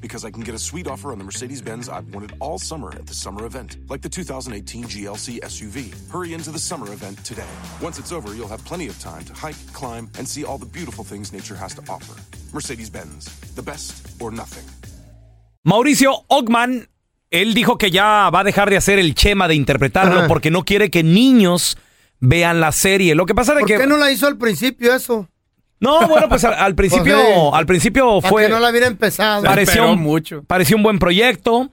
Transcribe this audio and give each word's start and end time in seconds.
Because 0.00 0.24
I 0.24 0.30
can 0.30 0.42
get 0.42 0.54
a 0.54 0.58
sweet 0.58 0.86
offer 0.86 1.12
on 1.12 1.18
the 1.18 1.24
Mercedes 1.24 1.62
Benz 1.62 1.88
I've 1.88 2.12
wanted 2.14 2.34
all 2.40 2.58
summer 2.58 2.92
at 2.94 3.06
the 3.06 3.14
summer 3.14 3.44
event, 3.46 3.76
like 3.88 4.02
the 4.02 4.08
2018 4.08 4.84
GLC 4.84 5.40
SUV. 5.40 5.92
Hurry 6.10 6.34
into 6.34 6.50
the 6.50 6.58
summer 6.58 6.92
event 6.92 7.24
today. 7.24 7.48
Once 7.80 7.98
it's 7.98 8.12
over, 8.12 8.34
you'll 8.34 8.48
have 8.48 8.64
plenty 8.64 8.88
of 8.88 8.98
time 9.00 9.24
to 9.24 9.32
hike, 9.34 9.56
climb, 9.72 10.08
and 10.18 10.26
see 10.28 10.44
all 10.44 10.58
the 10.58 10.66
beautiful 10.66 11.04
things 11.04 11.32
nature 11.32 11.54
has 11.56 11.74
to 11.74 11.82
offer. 11.88 12.14
Mercedes 12.52 12.90
Benz, 12.90 13.26
the 13.54 13.62
best 13.62 14.06
or 14.20 14.30
nothing. 14.30 14.64
Mauricio 15.64 16.24
Ogman, 16.28 16.88
él 17.30 17.54
dijo 17.54 17.78
que 17.78 17.90
ya 17.90 18.30
va 18.30 18.40
a 18.40 18.44
dejar 18.44 18.68
de 18.70 18.76
hacer 18.76 18.98
el 18.98 19.14
chema 19.14 19.48
de 19.48 19.54
interpretarlo 19.54 20.18
Ajá. 20.20 20.28
porque 20.28 20.50
no 20.50 20.64
quiere 20.64 20.90
que 20.90 21.02
niños 21.02 21.76
vean 22.20 22.60
la 22.60 22.72
serie. 22.72 23.14
Lo 23.14 23.26
que 23.26 23.34
pasa 23.34 23.52
es 23.54 23.60
¿Por 23.60 23.68
que 23.68 23.78
qué 23.78 23.86
no 23.86 23.96
la 23.96 24.10
hizo 24.10 24.26
al 24.26 24.36
principio 24.36 24.94
eso? 24.94 25.28
No, 25.80 26.06
bueno, 26.08 26.28
pues 26.28 26.44
al, 26.44 26.54
al 26.54 26.74
principio, 26.76 27.14
Pues, 27.16 27.26
sí. 27.34 27.40
al 27.52 27.66
principio 27.66 28.20
Para 28.20 28.30
fue 28.30 28.42
que 28.44 28.48
no 28.48 28.60
la 28.60 28.70
hubiera 28.70 28.86
empezado. 28.86 29.42
pareció 29.44 29.90
un, 29.92 30.00
mucho. 30.00 30.42
pareció 30.46 30.76
un 30.76 30.82
buen 30.82 30.98
proyecto. 30.98 31.70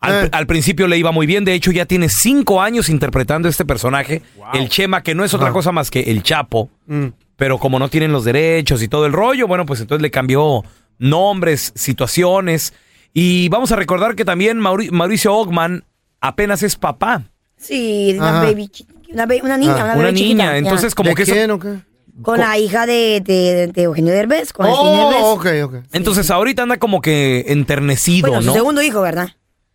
Al, 0.00 0.24
Eh. 0.26 0.28
al 0.32 0.46
principio 0.48 0.88
le 0.88 0.98
iba 0.98 1.12
muy 1.12 1.26
bien, 1.26 1.44
de 1.44 1.54
hecho 1.54 1.70
ya 1.70 1.86
tiene 1.86 2.08
cinco 2.08 2.60
años 2.60 2.88
interpretando 2.88 3.48
este 3.48 3.64
personaje, 3.64 4.20
el 4.52 4.68
Chema, 4.68 5.02
que 5.04 5.14
no 5.14 5.24
es 5.24 5.32
otra 5.32 5.52
cosa 5.52 5.70
más 5.70 5.90
que 5.92 6.00
el 6.00 6.24
Chapo, 6.24 6.70
Mm. 6.86 7.06
pero 7.36 7.58
como 7.58 7.78
no 7.78 7.88
tienen 7.88 8.10
los 8.10 8.24
derechos 8.24 8.82
y 8.82 8.88
todo 8.88 9.06
el 9.06 9.12
rollo, 9.12 9.46
bueno, 9.46 9.64
pues 9.64 9.80
entonces 9.80 10.02
le 10.02 10.10
cambió 10.10 10.64
nombres, 10.98 11.72
situaciones. 11.76 12.72
Y 13.14 13.48
vamos 13.50 13.70
a 13.72 13.76
recordar 13.76 14.16
que 14.16 14.24
también 14.24 14.58
Mauri- 14.58 14.90
Mauricio 14.90 15.34
Ogman 15.34 15.84
apenas 16.20 16.62
es 16.62 16.76
papá, 16.76 17.22
Sí, 17.56 18.14
una 18.18 18.30
Ajá. 18.40 18.42
baby, 18.46 18.66
chi- 18.68 18.86
una, 19.12 19.24
ba- 19.26 19.34
una 19.40 19.56
niña, 19.56 19.72
Ah, 19.72 19.76
una, 19.76 19.84
una 19.84 19.94
bebé 19.94 20.12
niña. 20.12 20.24
chiquita, 20.26 20.44
ya. 20.52 20.56
Entonces, 20.56 20.94
como 20.96 21.10
¿De 21.10 21.14
que 21.14 21.22
eso- 21.22 21.32
quién 21.32 21.50
o 21.52 21.60
qué? 21.60 21.76
Con 22.22 22.38
la 22.38 22.58
hija 22.58 22.86
de, 22.86 23.20
de, 23.24 23.66
de 23.68 23.82
Eugenio 23.82 24.12
Derbez, 24.12 24.52
con 24.52 24.66
Araceli 24.66 24.88
Derbez. 24.90 25.16
Oh, 25.22 25.32
ok, 25.32 25.46
ok. 25.64 25.74
Entonces 25.92 26.30
ahorita 26.30 26.62
anda 26.62 26.78
como 26.78 27.00
que 27.00 27.44
enternecido, 27.48 28.28
Bueno, 28.28 28.42
su 28.42 28.46
¿no? 28.48 28.52
segundo 28.54 28.82
hijo, 28.82 29.00
¿verdad? 29.02 29.28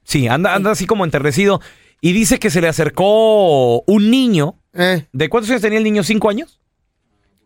Sí, 0.03 0.27
anda, 0.27 0.55
anda 0.55 0.71
así 0.71 0.85
como 0.85 1.03
enternecido. 1.05 1.61
Y 1.99 2.13
dice 2.13 2.39
que 2.39 2.49
se 2.49 2.61
le 2.61 2.67
acercó 2.67 3.81
un 3.81 4.11
niño. 4.11 4.59
Eh, 4.73 5.05
¿De 5.11 5.29
cuántos 5.29 5.49
años 5.49 5.61
tenía 5.61 5.79
el 5.79 5.83
niño? 5.83 6.03
¿Cinco 6.03 6.29
años? 6.29 6.59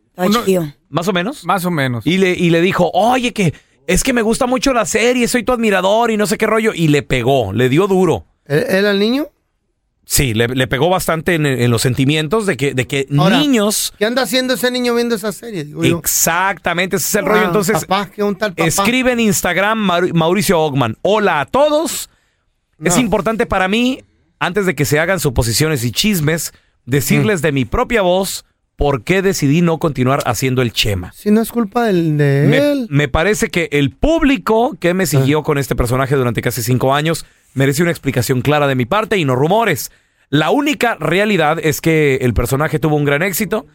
Estaba 0.10 0.28
Uno- 0.28 0.40
chiquillo. 0.40 0.64
Más 0.90 1.08
o 1.08 1.14
menos. 1.14 1.46
Más 1.46 1.64
o 1.66 1.72
menos. 1.72 2.06
Y 2.06 2.18
le, 2.18 2.32
y 2.34 2.50
le 2.50 2.60
dijo, 2.62 2.92
oye, 2.94 3.32
que 3.34 3.54
es 3.88 4.04
que 4.04 4.12
me 4.14 4.22
gusta 4.22 4.46
mucho 4.46 4.74
la 4.74 4.86
serie, 4.86 5.28
soy 5.30 5.44
tu 5.44 5.54
admirador 5.54 6.12
y 6.12 6.18
no 6.18 6.28
sé 6.28 6.38
qué 6.38 6.48
rollo. 6.48 6.74
Y 6.74 6.90
le 6.90 7.02
pegó, 7.02 7.54
le 7.54 7.70
dio 7.70 7.88
duro. 7.88 8.26
¿Él 8.46 8.66
él 8.68 8.86
al 8.86 9.00
niño? 9.00 9.28
Sí, 10.06 10.34
le, 10.34 10.48
le 10.48 10.68
pegó 10.68 10.90
bastante 10.90 11.36
en, 11.36 11.46
en 11.46 11.72
los 11.72 11.84
sentimientos 11.84 12.46
de 12.46 12.58
que, 12.58 12.74
de 12.74 12.86
que 12.86 13.08
Ahora, 13.18 13.38
niños... 13.40 13.94
¿Qué 13.98 14.06
anda 14.06 14.24
haciendo 14.24 14.56
ese 14.56 14.70
niño 14.72 14.94
viendo 14.96 15.16
esa 15.16 15.32
serie? 15.32 15.64
Digo 15.64 15.84
yo. 15.84 16.00
Exactamente, 16.00 16.98
ese 16.98 17.06
es 17.08 17.16
el 17.16 17.26
rollo. 17.26 17.42
Ah, 17.44 17.46
Entonces, 17.48 17.86
Papá, 17.86 18.10
que 18.12 18.24
un 18.24 18.36
tal 18.36 18.52
papá. 18.54 18.68
escribe 18.68 19.12
en 19.14 19.20
Instagram 19.22 19.78
Maur- 19.80 20.14
Mauricio 20.14 20.60
Ogman. 20.60 20.98
Hola 21.02 21.40
a 21.42 21.46
todos. 21.46 22.10
Es 22.84 22.98
importante 22.98 23.46
para 23.46 23.68
mí, 23.68 24.04
antes 24.40 24.66
de 24.66 24.74
que 24.76 24.86
se 24.86 25.00
hagan 25.00 25.20
suposiciones 25.20 25.84
y 25.86 25.92
chismes, 25.92 26.52
decirles 26.86 27.42
de 27.44 27.52
mi 27.52 27.64
propia 27.64 28.02
voz 28.02 28.44
por 28.76 29.04
qué 29.04 29.22
decidí 29.22 29.62
no 29.62 29.78
continuar 29.78 30.22
haciendo 30.26 30.64
el 30.64 30.74
chema. 30.74 31.14
Si 31.14 31.30
no 31.30 31.42
es 31.42 31.52
culpa 31.52 31.84
del, 31.86 32.18
de 32.18 32.48
Me, 32.50 32.58
él. 32.72 32.88
me 32.90 33.08
parece 33.08 33.50
que 33.50 33.70
el 33.72 33.92
público 33.92 34.76
que 34.80 34.96
me 34.96 35.06
siguió 35.06 35.44
con 35.44 35.60
este 35.60 35.76
personaje 35.76 36.16
durante 36.16 36.42
casi 36.42 36.64
cinco 36.64 36.96
años 36.96 37.24
merece 37.54 37.82
una 37.82 37.92
explicación 37.92 38.42
clara 38.42 38.68
de 38.68 38.76
mi 38.76 38.86
parte 38.86 39.18
y 39.18 39.26
no 39.26 39.36
rumores. 39.36 39.92
La 40.30 40.52
única 40.52 40.96
realidad 40.96 41.60
es 41.62 41.82
que 41.82 42.16
el 42.22 42.34
personaje 42.34 42.80
tuvo 42.80 42.96
un 42.96 43.06
gran 43.06 43.22
éxito 43.22 43.66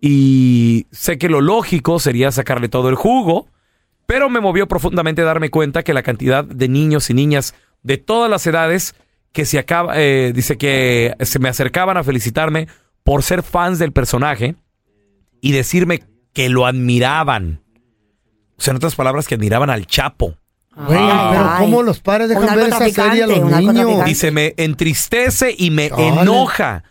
y 0.00 0.86
sé 0.90 1.18
que 1.18 1.28
lo 1.28 1.40
lógico 1.40 1.98
sería 1.98 2.30
sacarle 2.32 2.68
todo 2.68 2.88
el 2.88 2.94
jugo, 2.94 3.48
pero 4.06 4.30
me 4.30 4.40
movió 4.40 4.68
profundamente 4.68 5.22
darme 5.22 5.50
cuenta 5.50 5.82
que 5.82 5.92
la 5.94 6.02
cantidad 6.02 6.44
de 6.44 6.68
niños 6.68 7.10
y 7.10 7.14
niñas 7.14 7.54
de 7.82 7.98
todas 7.98 8.30
las 8.30 8.46
edades 8.46 8.94
que 9.32 9.44
se 9.44 9.58
acaba, 9.58 10.00
eh, 10.00 10.32
dice 10.34 10.56
que 10.56 11.14
se 11.20 11.38
me 11.38 11.48
acercaban 11.48 11.96
a 11.96 12.04
felicitarme 12.04 12.68
por 13.04 13.22
ser 13.22 13.42
fans 13.42 13.78
del 13.78 13.92
personaje 13.92 14.56
y 15.40 15.52
decirme 15.52 16.02
que 16.32 16.48
lo 16.48 16.66
admiraban. 16.66 17.62
O 18.56 18.62
sea, 18.62 18.72
en 18.72 18.76
otras 18.76 18.94
palabras, 18.94 19.28
que 19.28 19.34
admiraban 19.34 19.70
al 19.70 19.86
Chapo. 19.86 20.36
Güey, 20.86 20.98
pero 20.98 21.50
ay. 21.50 21.60
¿cómo 21.60 21.82
los 21.82 21.98
padres 21.98 22.28
dejan 22.28 22.54
ver 22.54 22.68
esa 22.68 22.88
serie 22.88 23.24
a 23.24 23.26
los 23.26 23.44
niños? 23.44 24.04
Dice, 24.04 24.30
me 24.30 24.54
entristece 24.56 25.54
y 25.56 25.70
me 25.70 25.86
enoja 25.86 26.84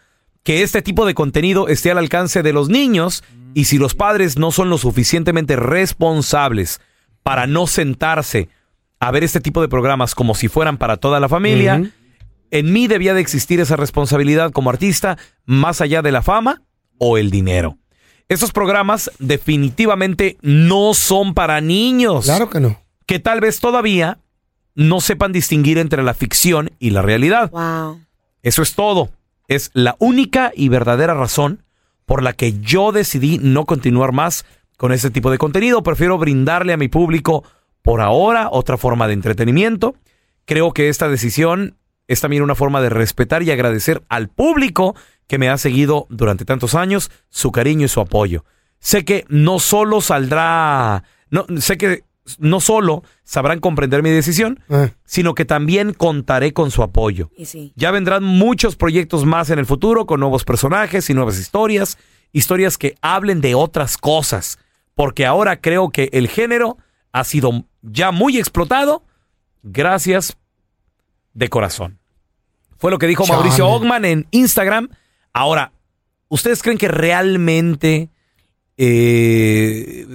que 0.44 0.62
este 0.62 0.82
tipo 0.82 1.06
de 1.06 1.14
contenido 1.14 1.68
esté 1.70 1.92
al 1.92 1.98
alcance 1.98 2.44
de 2.44 2.54
los 2.54 2.70
niños 2.70 3.24
y 3.54 3.66
si 3.66 3.78
los 3.78 3.96
padres 3.96 4.38
no 4.38 4.52
son 4.52 4.70
lo 4.70 4.78
suficientemente 4.78 5.56
responsables 5.56 6.82
para 7.24 7.48
no 7.48 7.66
sentarse 7.68 8.50
a 9.00 9.12
ver 9.12 9.24
este 9.24 9.42
tipo 9.42 9.62
de 9.62 9.68
programas 9.68 10.16
como 10.16 10.36
si 10.36 10.48
fueran 10.48 10.78
para 10.78 10.98
toda 10.98 11.20
la 11.20 11.30
familia, 11.30 11.92
en 12.52 12.74
mí 12.74 12.88
debía 12.88 13.14
de 13.14 13.22
existir 13.22 13.60
esa 13.60 13.76
responsabilidad 13.76 14.52
como 14.52 14.70
artista 14.70 15.18
más 15.46 15.82
allá 15.82 16.02
de 16.02 16.12
la 16.12 16.22
fama 16.22 16.62
o 16.98 17.18
el 17.18 17.32
dinero. 17.32 17.78
Estos 18.30 18.52
programas 18.52 19.12
definitivamente 19.20 20.38
no 20.42 20.94
son 20.94 21.34
para 21.34 21.62
niños 21.62 22.26
Claro 22.26 22.50
que 22.50 22.60
no. 22.60 22.87
Que 23.08 23.20
tal 23.20 23.42
vez 23.42 23.60
todavía 23.60 24.20
no 24.76 25.02
sepan 25.02 25.32
distinguir 25.32 25.80
entre 25.80 26.04
la 26.04 26.14
ficción 26.14 26.70
y 26.78 26.92
la 26.92 27.02
realidad. 27.02 27.50
Wow. 27.50 28.02
Eso 28.44 28.62
es 28.62 28.76
todo. 28.76 29.10
Es 29.48 29.72
la 29.74 29.96
única 29.98 30.52
y 30.56 30.70
verdadera 30.70 31.16
razón 31.16 31.64
por 32.06 32.22
la 32.22 32.34
que 32.34 32.60
yo 32.60 32.92
decidí 32.92 33.40
no 33.42 33.66
continuar 33.66 34.12
más 34.12 34.46
con 34.78 34.92
este 34.92 35.10
tipo 35.10 35.32
de 35.32 35.40
contenido. 35.40 35.82
Prefiero 35.82 36.20
brindarle 36.20 36.74
a 36.74 36.78
mi 36.78 36.90
público 36.90 37.44
por 37.82 38.02
ahora 38.02 38.50
otra 38.52 38.78
forma 38.78 39.08
de 39.08 39.14
entretenimiento. 39.14 39.96
Creo 40.46 40.74
que 40.74 40.90
esta 40.90 41.10
decisión 41.10 41.78
es 42.08 42.22
también 42.22 42.44
una 42.44 42.56
forma 42.56 42.82
de 42.82 42.90
respetar 42.90 43.42
y 43.44 43.52
agradecer 43.52 44.04
al 44.10 44.30
público 44.30 44.96
que 45.28 45.38
me 45.38 45.50
ha 45.50 45.58
seguido 45.58 46.08
durante 46.10 46.46
tantos 46.46 46.76
años, 46.76 47.10
su 47.30 47.52
cariño 47.52 47.86
y 47.86 47.90
su 47.90 48.00
apoyo. 48.00 48.46
Sé 48.80 49.06
que 49.06 49.26
no 49.28 49.60
solo 49.60 50.02
saldrá, 50.02 51.04
no, 51.30 51.46
sé 51.60 51.78
que 51.78 52.04
no 52.40 52.60
solo 52.60 53.04
sabrán 53.24 53.60
comprender 53.60 54.04
mi 54.04 54.10
decisión, 54.10 54.60
Eh. 54.70 54.92
sino 55.06 55.34
que 55.36 55.46
también 55.46 55.94
contaré 55.94 56.54
con 56.54 56.72
su 56.72 56.84
apoyo. 56.84 57.30
Y 57.38 57.46
sí. 57.46 57.74
Ya 57.76 57.92
vendrán 57.92 58.24
muchos 58.24 58.76
proyectos 58.76 59.26
más 59.26 59.50
en 59.50 59.60
el 59.60 59.66
futuro 59.66 60.06
con 60.06 60.20
nuevos 60.20 60.44
personajes 60.44 61.10
y 61.10 61.14
nuevas 61.14 61.40
historias, 61.40 61.98
historias 62.34 62.78
que 62.78 62.96
hablen 63.02 63.40
de 63.42 63.56
otras 63.56 63.98
cosas, 63.98 64.60
porque 64.96 65.26
ahora 65.26 65.62
creo 65.62 65.90
que 65.90 66.10
el 66.12 66.28
género 66.28 66.78
ha 67.14 67.24
sido 67.24 67.66
ya 67.82 68.12
muy 68.12 68.38
explotado. 68.38 69.04
Gracias 69.64 70.38
de 71.34 71.50
corazón. 71.50 72.00
Fue 72.78 72.92
lo 72.92 72.98
que 73.00 73.08
dijo. 73.08 73.26
Mauricio 73.26 73.68
Ogman 73.68 74.06
en 74.06 74.28
Instagram. 74.32 74.90
Ahora, 75.34 75.72
¿ustedes 76.30 76.62
creen 76.62 76.78
que 76.78 76.88
realmente 76.88 78.10
eh, 78.78 80.06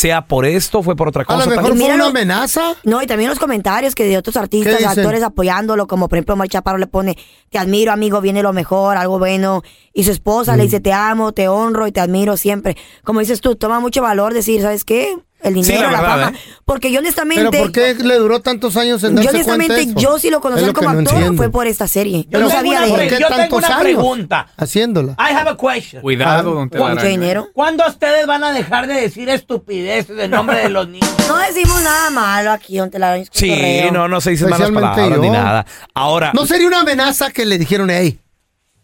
sea 0.00 0.26
por 0.26 0.44
esto, 0.46 0.82
fue 0.82 0.96
por 0.96 1.08
otra 1.08 1.22
A 1.22 1.24
cosa. 1.26 1.38
lo 1.44 1.50
mejor 1.50 1.62
tal- 1.64 1.72
fue 1.72 1.78
mira 1.82 1.94
una 1.94 2.06
amenaza. 2.06 2.74
No, 2.84 3.02
y 3.02 3.06
también 3.06 3.30
los 3.30 3.38
comentarios 3.38 3.94
que 3.94 4.04
de 4.04 4.16
otros 4.18 4.36
artistas, 4.36 4.82
actores 4.84 5.22
apoyándolo, 5.22 5.86
como 5.86 6.08
por 6.08 6.16
ejemplo 6.18 6.34
Omar 6.34 6.48
Chaparro 6.48 6.78
le 6.78 6.86
pone, 6.86 7.16
te 7.50 7.58
admiro 7.58 7.92
amigo, 7.92 8.20
viene 8.20 8.42
lo 8.42 8.52
mejor, 8.52 8.96
algo 8.96 9.18
bueno. 9.18 9.62
Y 9.92 10.04
su 10.04 10.10
esposa 10.10 10.54
Mm. 10.54 10.56
le 10.56 10.62
dice, 10.64 10.80
te 10.80 10.92
amo, 10.92 11.32
te 11.32 11.48
honro 11.48 11.86
y 11.86 11.92
te 11.92 12.00
admiro 12.00 12.36
siempre. 12.36 12.76
Como 13.04 13.20
dices 13.20 13.40
tú, 13.40 13.56
toma 13.56 13.80
mucho 13.80 14.02
valor 14.02 14.34
decir, 14.34 14.62
¿sabes 14.62 14.84
qué? 14.84 15.16
El 15.42 15.54
Sí, 15.54 15.62
dinero, 15.72 15.90
la 15.90 15.92
la, 15.92 16.00
verdad, 16.02 16.24
fama. 16.26 16.36
¿eh? 16.36 16.40
Porque 16.64 16.92
yo 16.92 16.98
honestamente... 17.00 17.48
Pero 17.50 17.62
¿por 17.62 17.72
qué 17.72 17.94
le 17.94 18.14
duró 18.16 18.40
tantos 18.40 18.76
años 18.76 19.02
en 19.04 19.14
darse 19.14 19.30
Yo 19.30 19.34
honestamente, 19.34 19.74
cuenta 19.74 19.90
eso? 20.00 20.00
yo 20.12 20.18
sí 20.18 20.30
lo 20.30 20.40
conocí 20.40 20.64
lo 20.66 20.72
como 20.74 20.92
no 20.92 20.98
actor, 20.98 21.14
entiendo. 21.14 21.36
fue 21.36 21.50
por 21.50 21.66
esta 21.66 21.88
serie. 21.88 22.24
Yo 22.24 22.30
Pero 22.30 22.44
no 22.44 22.50
sabía 22.50 22.80
¿por 22.86 22.98
de 22.98 23.08
qué 23.08 23.14
él. 23.16 23.20
Yo 23.22 23.28
tengo 23.28 23.36
tantos 23.40 23.58
una 23.58 23.68
años 23.68 23.82
pregunta. 23.82 24.46
haciéndola? 24.56 25.12
I 25.18 25.32
have 25.34 25.48
a 25.50 25.56
question. 25.56 26.02
Cuidado, 26.02 26.60
Ah, 26.60 26.94
don 26.94 26.98
dinero. 27.08 27.48
¿Cuándo 27.54 27.84
ustedes 27.88 28.26
van 28.26 28.44
a 28.44 28.52
dejar 28.52 28.86
de 28.86 28.94
decir 29.00 29.28
estupideces 29.30 30.18
en 30.18 30.30
nombre 30.30 30.58
de 30.58 30.68
los 30.68 30.88
niños? 30.88 31.08
No 31.30 31.38
decimos 31.38 31.80
nada 31.82 32.10
malo 32.10 32.50
aquí, 32.50 32.76
don 32.78 32.90
Telaraño. 32.90 33.24
Sí, 33.30 33.82
no, 33.92 34.08
no 34.08 34.20
se 34.20 34.30
dicen 34.30 34.50
malas 34.50 34.70
palabras 34.72 35.18
ni 35.20 35.30
nada. 35.30 35.64
Ahora, 35.94 36.32
No 36.34 36.44
sería 36.44 36.66
una 36.66 36.80
amenaza 36.80 37.30
que 37.30 37.46
le 37.46 37.56
dijeron, 37.56 37.88
hey, 37.88 38.18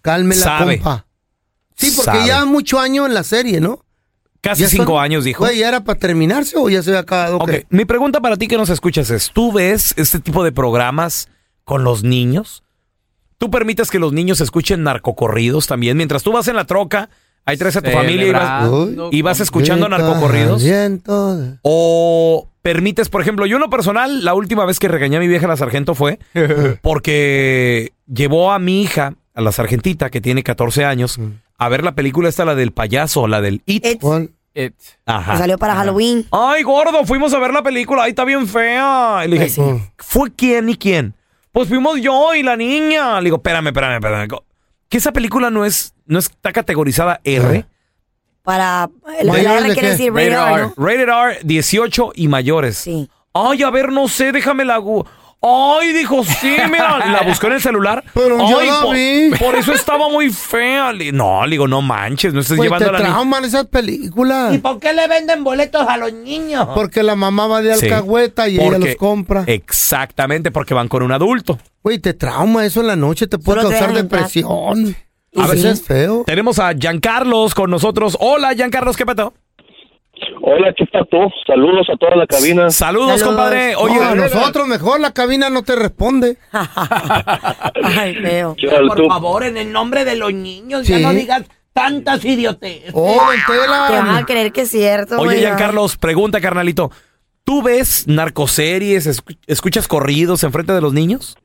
calme 0.00 0.36
la 0.36 0.44
Sabe. 0.44 0.76
compa. 0.78 1.06
Sí, 1.76 1.90
porque 1.96 2.10
Sabe. 2.18 2.26
ya 2.26 2.44
mucho 2.44 2.78
año 2.78 3.04
en 3.04 3.14
la 3.14 3.24
serie, 3.24 3.60
¿no? 3.60 3.84
Casi 4.46 4.62
Ya 4.62 4.68
cinco 4.68 4.94
son- 4.94 5.02
años, 5.04 5.24
dijo. 5.24 5.44
Güey, 5.44 5.58
¿ya 5.58 5.68
era 5.68 5.84
para 5.84 5.98
terminarse 5.98 6.56
o 6.56 6.68
ya 6.68 6.82
se 6.82 6.90
había 6.90 7.00
acabado? 7.00 7.36
Ok, 7.38 7.50
qué? 7.50 7.66
mi 7.70 7.84
pregunta 7.84 8.20
para 8.20 8.36
ti 8.36 8.48
que 8.48 8.56
nos 8.56 8.70
escuchas 8.70 9.10
es, 9.10 9.30
¿tú 9.32 9.52
ves 9.52 9.94
este 9.96 10.18
tipo 10.20 10.44
de 10.44 10.52
programas 10.52 11.28
con 11.64 11.84
los 11.84 12.02
niños? 12.04 12.62
¿Tú 13.38 13.50
permites 13.50 13.90
que 13.90 13.98
los 13.98 14.12
niños 14.12 14.40
escuchen 14.40 14.82
narcocorridos 14.82 15.66
también? 15.66 15.96
Mientras 15.96 16.22
tú 16.22 16.32
vas 16.32 16.48
en 16.48 16.56
la 16.56 16.64
troca, 16.64 17.10
ahí 17.44 17.56
traes 17.56 17.76
a 17.76 17.82
tu 17.82 17.90
familia 17.90 18.26
y 18.28 18.32
vas, 18.32 18.70
y 19.10 19.22
vas 19.22 19.40
escuchando 19.40 19.88
narcocorridos. 19.88 20.62
¿O 21.62 22.48
permites, 22.62 23.08
por 23.08 23.20
ejemplo, 23.20 23.46
yo 23.46 23.56
en 23.56 23.60
lo 23.62 23.70
personal, 23.70 24.24
la 24.24 24.34
última 24.34 24.64
vez 24.64 24.78
que 24.78 24.88
regañé 24.88 25.18
a 25.18 25.20
mi 25.20 25.28
vieja 25.28 25.46
la 25.46 25.56
sargento 25.56 25.94
fue 25.94 26.18
porque 26.82 27.92
llevó 28.06 28.52
a 28.52 28.58
mi 28.58 28.82
hija, 28.82 29.14
a 29.34 29.40
la 29.40 29.52
sargentita, 29.52 30.10
que 30.10 30.20
tiene 30.20 30.42
14 30.42 30.84
años, 30.84 31.18
a 31.58 31.68
ver 31.68 31.84
la 31.84 31.94
película 31.94 32.28
esta, 32.28 32.44
la 32.44 32.54
del 32.54 32.72
payaso, 32.72 33.26
la 33.28 33.40
del 33.40 33.62
It. 33.66 33.84
It. 34.58 34.74
Ajá. 35.04 35.32
que 35.32 35.38
salió 35.38 35.58
para 35.58 35.74
Halloween. 35.76 36.26
Ay, 36.30 36.62
gordo, 36.62 37.04
fuimos 37.04 37.34
a 37.34 37.38
ver 37.38 37.52
la 37.52 37.62
película, 37.62 38.04
ahí 38.04 38.10
está 38.10 38.24
bien 38.24 38.46
fea. 38.48 39.22
Y 39.24 39.28
le 39.28 39.38
dije, 39.38 39.60
Pues 39.62 39.80
sí. 39.80 39.90
¿fue 39.98 40.30
quién 40.34 40.68
y 40.70 40.76
quién? 40.76 41.14
Pues 41.52 41.68
fuimos 41.68 42.00
yo 42.00 42.34
y 42.34 42.42
la 42.42 42.56
niña. 42.56 43.20
Le 43.20 43.24
digo, 43.26 43.36
espérame, 43.36 43.66
espérame, 43.68 43.94
espérame. 43.96 44.28
Que 44.88 44.98
esa 44.98 45.12
película 45.12 45.50
no 45.50 45.64
es, 45.64 45.94
no 46.06 46.18
está 46.18 46.52
categorizada 46.52 47.20
R. 47.24 47.66
Para. 48.42 48.88
La, 49.22 49.32
¿Mayores 49.32 49.44
la 49.44 49.58
R 49.58 49.68
de 49.68 49.74
quiere 49.74 49.80
qué? 49.80 49.86
decir 49.88 50.12
Rated 50.12 50.30
rated 50.32 50.52
R, 50.52 50.54
R. 50.54 50.62
¿no? 50.76 50.84
Rated 50.86 51.08
R 51.08 51.38
18 51.42 52.12
y 52.14 52.28
mayores. 52.28 52.76
Sí. 52.78 53.10
Ay, 53.34 53.62
a 53.62 53.70
ver, 53.70 53.92
no 53.92 54.08
sé, 54.08 54.32
déjame 54.32 54.64
la... 54.64 54.78
gu- 54.78 55.06
Ay, 55.42 55.92
dijo, 55.92 56.24
sí, 56.24 56.56
mira. 56.70 56.98
La 57.12 57.22
buscó 57.22 57.46
en 57.46 57.52
el 57.54 57.60
celular. 57.60 58.02
Pero 58.14 58.38
yo 58.48 58.58
Ay, 58.58 58.68
la 58.68 58.80
po- 58.80 58.90
vi. 58.92 59.30
Por 59.38 59.54
eso 59.54 59.72
estaba 59.72 60.08
muy 60.08 60.30
fea. 60.30 60.92
Le- 60.92 61.12
No, 61.12 61.44
le 61.44 61.52
digo, 61.52 61.68
no 61.68 61.82
manches, 61.82 62.32
no 62.34 62.40
estés 62.40 62.56
Güey, 62.56 62.68
llevando 62.68 62.86
te 62.86 62.90
a 62.90 62.92
la 62.94 62.98
niña. 63.00 63.10
trauman 63.12 63.44
esas 63.44 63.66
películas. 63.66 64.54
¿Y 64.54 64.58
por 64.58 64.80
qué 64.80 64.92
le 64.92 65.06
venden 65.06 65.44
boletos 65.44 65.86
a 65.86 65.96
los 65.98 66.12
niños? 66.12 66.66
Porque 66.74 67.02
la 67.02 67.14
mamá 67.14 67.46
va 67.46 67.60
de 67.62 67.76
Sí. 67.76 67.84
alcahueta 67.86 68.48
y 68.48 68.56
ella 68.56 68.64
Porque- 68.70 68.86
los 68.88 68.96
compra. 68.96 69.44
Exactamente, 69.46 70.50
porque 70.50 70.74
van 70.74 70.88
con 70.88 71.02
un 71.02 71.12
adulto. 71.12 71.58
Güey, 71.82 71.98
te 71.98 72.14
trauma 72.14 72.64
eso 72.66 72.80
en 72.80 72.88
la 72.88 72.96
noche, 72.96 73.26
te 73.28 73.38
puede 73.38 73.60
Solo 73.60 73.68
te 73.70 73.74
causar 73.78 73.94
dejan 73.94 74.08
depresión. 74.08 74.96
A 75.36 75.46
veces 75.46 75.62
sí. 75.62 75.68
es 75.68 75.82
feo. 75.82 76.24
Tenemos 76.26 76.58
a 76.58 76.72
Giancarlos 76.74 77.54
con 77.54 77.70
nosotros. 77.70 78.16
Hola, 78.20 78.54
Giancarlos, 78.54 78.96
¿qué 78.96 79.04
pedo? 79.04 79.34
Hola, 80.40 80.72
¿qué 80.76 80.86
pato? 80.86 81.18
Saludos 81.46 81.86
a 81.92 81.96
toda 81.96 82.16
la 82.16 82.26
cabina. 82.26 82.70
Saludos, 82.70 83.18
Saludos. 83.18 83.22
compadre. 83.22 83.76
Oye, 83.76 83.94
No, 83.96 84.02
a 84.02 84.14
nosotros 84.14 84.66
mejor 84.66 85.00
la 85.00 85.12
cabina 85.12 85.50
no 85.50 85.62
te 85.62 85.76
responde. 85.76 86.36
Ay, 87.82 88.14
feo. 88.14 88.54
¿Qué 88.58 88.68
tal 88.68 88.86
Por 88.86 88.96
tú? 88.96 89.08
favor, 89.08 89.44
en 89.44 89.56
el 89.56 89.72
nombre 89.72 90.04
de 90.04 90.16
los 90.16 90.32
niños, 90.32 90.86
Sí. 90.86 90.92
ya 90.94 90.98
no 91.00 91.12
digas 91.14 91.44
tantas 91.72 92.24
idioteces. 92.24 92.90
Oh. 92.94 93.20
Te 93.46 93.58
van 93.58 94.08
a 94.16 94.24
creer 94.24 94.52
que 94.52 94.62
es 94.62 94.70
cierto. 94.70 95.16
oye, 95.16 95.24
güey. 95.26 95.38
Giancarlos, 95.40 95.96
pregunta, 95.96 96.40
carnalito. 96.40 96.90
¿Tú 97.44 97.62
ves 97.62 98.08
narcoseries, 98.08 99.06
escu- 99.06 99.38
escuchas 99.46 99.86
corridos 99.86 100.42
enfrente 100.42 100.72
de 100.72 100.80
los 100.80 100.92
niños? 100.92 101.36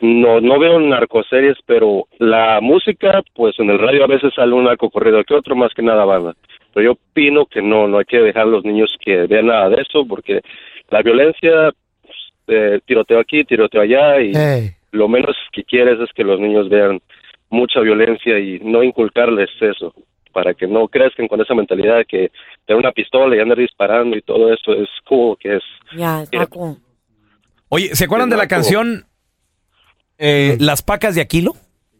No, 0.00 0.40
no 0.40 0.58
veo 0.58 0.80
narcoseries, 0.80 1.58
pero 1.66 2.06
la 2.18 2.58
música, 2.62 3.20
pues 3.34 3.54
en 3.58 3.68
el 3.70 3.78
radio 3.78 4.02
a 4.04 4.06
veces 4.08 4.32
sale 4.34 4.54
un 4.54 4.64
narco 4.64 4.88
corrido 4.90 5.22
que 5.24 5.34
otro, 5.34 5.54
más 5.54 5.70
que 5.76 5.82
nada 5.82 6.04
banda. 6.06 6.34
Pero 6.72 6.84
yo 6.84 6.92
opino 6.92 7.46
que 7.46 7.62
no, 7.62 7.88
no 7.88 7.98
hay 7.98 8.04
que 8.04 8.18
dejar 8.18 8.42
a 8.42 8.46
los 8.46 8.64
niños 8.64 8.94
que 9.04 9.26
vean 9.26 9.46
nada 9.46 9.68
de 9.68 9.82
eso, 9.82 10.06
porque 10.06 10.40
la 10.90 11.02
violencia, 11.02 11.72
pues, 12.02 12.16
eh, 12.48 12.80
tiroteo 12.86 13.20
aquí, 13.20 13.44
tiroteo 13.44 13.82
allá, 13.82 14.20
y 14.20 14.32
lo 14.92 15.08
menos 15.08 15.36
que 15.52 15.64
quieres 15.64 15.98
es 16.00 16.10
que 16.14 16.24
los 16.24 16.40
niños 16.40 16.68
vean 16.68 17.00
mucha 17.48 17.80
violencia 17.80 18.38
y 18.38 18.60
no 18.60 18.82
inculcarles 18.82 19.50
eso, 19.60 19.92
para 20.32 20.54
que 20.54 20.66
no 20.66 20.88
crezcan 20.88 21.28
con 21.28 21.40
esa 21.40 21.54
mentalidad 21.54 21.98
de 21.98 22.04
que 22.04 22.30
tener 22.66 22.78
una 22.78 22.92
pistola 22.92 23.36
y 23.36 23.40
andar 23.40 23.58
disparando 23.58 24.16
y 24.16 24.22
todo 24.22 24.52
eso 24.52 24.72
es 24.72 24.88
cool, 25.04 25.36
que 25.38 25.56
es 25.56 25.62
Ya, 25.96 26.22
está 26.22 26.46
cool. 26.46 26.76
Oye, 27.68 27.94
¿se 27.94 28.04
acuerdan 28.04 28.30
de 28.30 28.36
la 28.36 28.48
canción 28.48 29.06
eh, 30.18 30.56
Las 30.60 30.82
Pacas 30.82 31.14
de 31.14 31.20
Aquilo? 31.20 31.54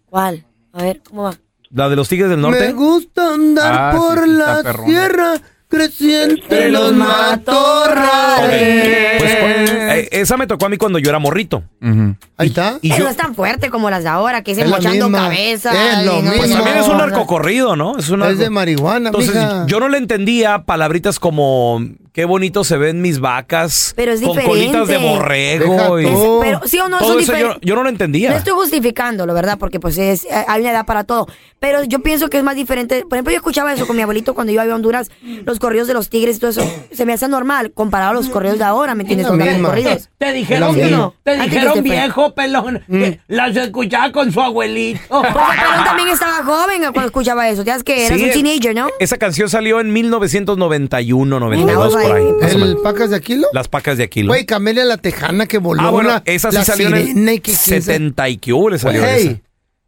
¿Cuál? 0.06 0.44
A 0.72 0.82
ver, 0.82 1.00
¿cómo 1.02 1.24
va? 1.24 1.34
La 1.72 1.88
de 1.88 1.96
los 1.96 2.08
Tigres 2.08 2.28
del 2.30 2.38
Me 2.38 2.42
Norte. 2.50 2.72
gusta 2.72 3.34
andar 3.34 3.74
Ah, 3.74 3.94
por 3.96 4.24
sí, 4.24 4.30
la 4.30 4.62
perrón. 4.62 4.86
sierra, 4.86 5.34
creciente 5.70 6.54
De 6.54 6.68
los 6.68 6.92
matorrales. 6.92 9.18
Pues, 9.18 9.34
cu- 9.36 9.76
eh, 9.76 10.08
esa 10.12 10.36
me 10.36 10.46
tocó 10.46 10.66
a 10.66 10.68
mí 10.68 10.76
cuando 10.76 10.98
yo 10.98 11.10
era 11.10 11.18
morrito. 11.18 11.62
Ujú. 11.82 12.16
Ahí 12.36 12.48
está. 12.48 12.78
Y 12.82 12.88
Pero 12.90 12.98
yo, 12.98 13.04
no 13.04 13.10
es 13.10 13.16
tan 13.16 13.34
fuerte 13.34 13.70
como 13.70 13.90
las 13.90 14.02
de 14.02 14.08
ahora, 14.10 14.42
que 14.42 14.52
es 14.52 14.58
Es 14.58 14.68
la 14.68 14.76
mochando 14.76 15.08
misma. 15.08 15.28
cabeza. 15.28 15.72
Es 16.00 16.06
lo 16.06 16.12
y 16.12 16.16
no- 16.16 16.22
mismo. 16.22 16.36
pues 16.38 16.50
también 16.52 16.76
es 16.78 16.88
un 16.88 16.98
narcocorrido, 16.98 17.76
¿no? 17.76 17.98
Es 17.98 18.08
un 18.10 18.22
Es 18.22 18.38
de 18.38 18.50
marihuana, 18.50 19.08
Entonces, 19.10 19.34
mija. 19.34 19.64
yo 19.66 19.80
no 19.80 19.88
le 19.88 19.98
entendía 19.98 20.62
palabritas 20.64 21.18
como 21.18 21.80
qué 22.12 22.24
bonito 22.24 22.64
se 22.64 22.76
ven 22.76 23.00
mis 23.00 23.20
vacas 23.20 23.92
Pero 23.96 24.12
es 24.12 24.20
con 24.20 24.36
colitas 24.40 24.88
de 24.88 24.94
diferente. 24.98 25.18
borrego 25.18 25.96
Deja 25.96 26.10
y 26.10 26.14
tú. 26.14 26.42
Es- 26.42 26.48
pero 26.48 26.60
sí 26.66 26.78
o 26.80 26.88
no 26.88 26.98
todo 26.98 27.12
son 27.12 27.20
eso 27.20 27.32
yo, 27.32 27.36
diferentes. 27.38 27.68
yo 27.68 27.74
no 27.76 27.82
lo 27.84 27.88
entendía. 27.88 28.30
No 28.30 28.36
estoy 28.36 28.52
justificándolo, 28.54 29.32
¿verdad? 29.32 29.58
Porque 29.58 29.78
pues 29.78 29.96
es, 29.98 30.24
eh, 30.24 30.44
hay 30.48 30.60
una 30.62 30.72
edad 30.72 30.86
para 30.86 31.04
todo. 31.04 31.28
Pero 31.60 31.84
yo 31.84 32.00
pienso 32.00 32.28
que 32.28 32.38
es 32.38 32.44
más 32.44 32.56
diferente. 32.56 33.02
Por 33.02 33.14
ejemplo, 33.16 33.30
yo 33.32 33.36
escuchaba 33.36 33.72
eso 33.72 33.86
con 33.86 33.94
mi 33.94 34.02
abuelito 34.02 34.34
cuando 34.34 34.52
yo 34.52 34.60
iba 34.62 34.72
a 34.72 34.74
Honduras, 34.74 35.10
los 35.44 35.59
corridos 35.60 35.86
de 35.86 35.94
los 35.94 36.08
tigres 36.10 36.36
y 36.36 36.40
todo 36.40 36.50
eso. 36.50 36.62
Se 36.92 37.06
me 37.06 37.12
hace 37.12 37.28
normal 37.28 37.70
comparado 37.72 38.10
a 38.10 38.14
los 38.14 38.28
corridos 38.28 38.58
de 38.58 38.64
ahora, 38.64 38.96
¿me 38.96 39.02
entiendes? 39.04 39.28
Los 39.28 39.38
corridos. 39.68 40.08
Te 40.18 40.32
dijeron, 40.32 40.74
que- 40.74 40.80
te 41.22 41.32
dijeron 41.38 41.48
que 41.50 41.58
se 41.60 41.70
fue. 41.72 41.82
viejo 41.82 42.34
pelón, 42.34 42.82
Mm. 42.88 42.98
que 42.98 43.20
las 43.28 43.56
escuchaba 43.56 44.10
con 44.10 44.32
su 44.32 44.40
abuelito. 44.40 45.00
El 45.22 45.32
pelón 45.32 45.84
también 45.84 46.08
estaba 46.08 46.42
joven 46.44 46.80
cuando 46.82 47.04
escuchaba 47.06 47.48
eso. 47.48 47.62
Ya 47.62 47.76
es 47.76 47.84
que 47.84 48.06
eras 48.06 48.18
Sí, 48.18 48.24
un 48.24 48.32
teenager, 48.32 48.74
¿no? 48.74 48.88
Esa 48.98 49.16
canción 49.18 49.48
salió 49.48 49.78
en 49.80 49.92
1991, 49.92 51.38
92 51.40 51.94
Ay, 51.96 52.06
por 52.06 52.16
ahí. 52.16 52.24
¿El. 52.42 52.76
Pacas 52.82 53.10
de 53.10 53.16
Aquilo? 53.16 53.46
Las 53.52 53.68
pacas 53.68 53.98
de 53.98 54.04
Aquilo. 54.04 54.28
Güey, 54.32 54.46
Camelia 54.46 54.84
la 54.84 54.96
Tejana 54.96 55.46
que 55.46 55.58
voló. 55.58 55.82
ah, 55.82 55.90
bueno, 55.90 56.08
la, 56.08 56.22
esa 56.24 56.50
sí 56.50 56.56
la 56.56 56.64
salió 56.64 56.88
en 56.88 57.28
el 57.28 57.42
que- 57.42 57.52
que- 57.52 57.56
70 57.56 58.28
y 58.28 58.38
que 58.38 58.52
hubo 58.52 58.70
le 58.70 58.78
salió 58.78 59.04
esa. 59.04 59.36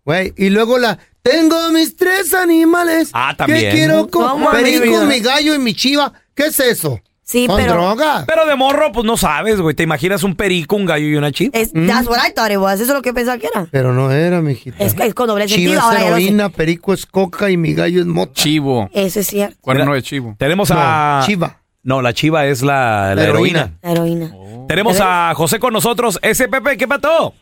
Güey. 0.04 0.32
Y 0.36 0.50
luego 0.50 0.78
la... 0.78 0.98
Tengo 1.22 1.70
mis 1.70 1.96
tres 1.96 2.34
animales. 2.34 3.10
Ah, 3.12 3.34
también. 3.36 3.60
¿Qué 3.60 3.70
quiero 3.70 4.08
¿Cómo, 4.08 4.46
con 4.46 4.52
perico, 4.60 5.04
mi 5.04 5.20
gallo 5.20 5.54
y 5.54 5.58
mi 5.60 5.72
chiva? 5.72 6.12
¿Qué 6.34 6.46
es 6.46 6.58
eso? 6.58 7.00
Sí, 7.22 7.46
¿Con 7.46 7.56
pero- 7.58 7.74
droga? 7.74 8.24
Pero 8.26 8.44
de 8.44 8.56
morro, 8.56 8.90
pues 8.90 9.06
no 9.06 9.16
sabes, 9.16 9.60
güey. 9.60 9.76
¿Te 9.76 9.84
imaginas 9.84 10.24
un 10.24 10.34
perico, 10.34 10.74
un 10.74 10.84
gallo 10.84 11.06
y 11.06 11.14
una 11.14 11.30
chiva? 11.30 11.56
Es, 11.56 11.72
That's 11.72 12.08
what 12.08 12.18
I 12.28 12.32
thought 12.34 12.50
it 12.50 12.58
was. 12.58 12.74
Eso 12.80 12.90
es 12.90 12.96
lo 12.96 13.02
que 13.02 13.14
pensaba 13.14 13.38
que 13.38 13.46
era. 13.46 13.68
Pero 13.70 13.92
no 13.92 14.10
era, 14.10 14.42
mijita. 14.42 14.82
Es, 14.84 14.96
es 14.98 15.14
con 15.14 15.28
doble 15.28 15.46
Chiva 15.46 15.56
sentido. 15.56 15.80
es 15.80 15.86
lo 15.86 16.00
sé. 16.00 16.06
heroína, 16.08 16.48
perico 16.48 16.92
es 16.92 17.06
coca 17.06 17.48
y 17.48 17.56
mi 17.56 17.72
gallo 17.72 18.00
es 18.00 18.06
mota. 18.06 18.32
Chivo. 18.34 18.90
Eso 18.92 19.20
es 19.20 19.28
cierto. 19.28 19.56
Cuerno 19.60 19.94
de 19.94 20.02
chivo. 20.02 20.34
Tenemos 20.38 20.70
No, 20.70 20.76
a... 20.78 21.22
chiva. 21.24 21.60
No, 21.84 22.02
la 22.02 22.12
chiva 22.12 22.46
es 22.46 22.62
la, 22.62 23.08
la 23.10 23.14
La 23.14 23.24
heroína. 23.24 23.78
heroína. 23.80 23.80
La 23.82 23.90
heroína. 23.92 24.66
Tenemos 24.66 24.98
a 25.00 25.32
José 25.36 25.60
con 25.60 25.72
nosotros. 25.72 26.18
SPP, 26.22 26.76
¿qué 26.76 26.88
pasó? 26.88 27.32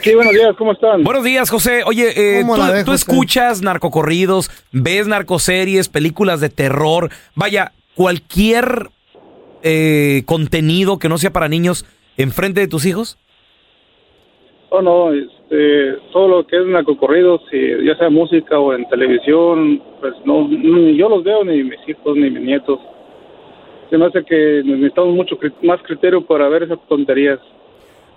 Sí, 0.00 0.14
buenos 0.14 0.32
días, 0.32 0.56
¿cómo 0.56 0.72
están? 0.72 1.02
Buenos 1.04 1.24
días, 1.24 1.50
José. 1.50 1.82
Oye, 1.86 2.08
eh, 2.16 2.40
¿Cómo 2.42 2.54
tú, 2.56 2.60
la 2.60 2.70
ves, 2.70 2.84
tú 2.84 2.90
José? 2.92 3.04
escuchas 3.10 3.62
narcocorridos, 3.62 4.50
ves 4.72 5.06
narcoseries, 5.06 5.88
películas 5.88 6.40
de 6.40 6.48
terror. 6.50 7.10
Vaya, 7.34 7.72
cualquier 7.94 8.88
eh, 9.62 10.22
contenido 10.26 10.98
que 10.98 11.08
no 11.08 11.18
sea 11.18 11.30
para 11.32 11.48
niños 11.48 11.84
enfrente 12.16 12.60
de 12.60 12.68
tus 12.68 12.84
hijos. 12.86 13.18
Oh, 14.70 14.82
no, 14.82 15.12
este, 15.12 15.94
todo 16.12 16.28
lo 16.28 16.46
que 16.46 16.58
es 16.58 16.66
narcocorridos, 16.66 17.40
si 17.50 17.56
ya 17.86 17.96
sea 17.96 18.10
música 18.10 18.58
o 18.58 18.74
en 18.74 18.86
televisión, 18.88 19.82
pues 20.00 20.12
no, 20.26 20.46
ni 20.46 20.96
yo 20.96 21.08
los 21.08 21.24
veo, 21.24 21.42
ni 21.44 21.62
mis 21.64 21.78
hijos, 21.88 22.16
ni 22.16 22.28
mis 22.30 22.42
nietos. 22.42 22.78
Se 23.88 23.96
me 23.96 24.04
hace 24.04 24.22
que 24.24 24.60
necesitamos 24.64 25.14
mucho 25.14 25.36
cri- 25.38 25.54
más 25.62 25.80
criterio 25.82 26.20
para 26.26 26.48
ver 26.50 26.64
esas 26.64 26.78
tonterías. 26.88 27.38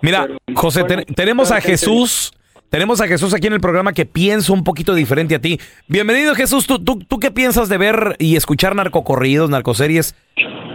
Mira, 0.02 0.26
Pero, 0.26 0.38
José, 0.58 0.82
bueno, 0.82 1.04
ten- 1.04 1.14
tenemos 1.14 1.50
a 1.50 1.60
Jesús 1.60 2.32
Tenemos 2.68 3.02
a 3.02 3.06
Jesús 3.06 3.34
aquí 3.34 3.48
en 3.48 3.52
el 3.52 3.60
programa 3.60 3.92
que 3.92 4.06
piensa 4.06 4.50
un 4.50 4.64
poquito 4.64 4.94
diferente 4.94 5.34
a 5.34 5.38
ti. 5.38 5.58
Bienvenido, 5.88 6.34
Jesús. 6.34 6.66
¿Tú, 6.66 6.82
tú, 6.82 7.00
tú 7.06 7.18
qué 7.18 7.30
piensas 7.30 7.68
de 7.68 7.76
ver 7.76 8.16
y 8.18 8.34
escuchar 8.36 8.74
narcocorridos, 8.74 9.50
narcoseries 9.50 10.14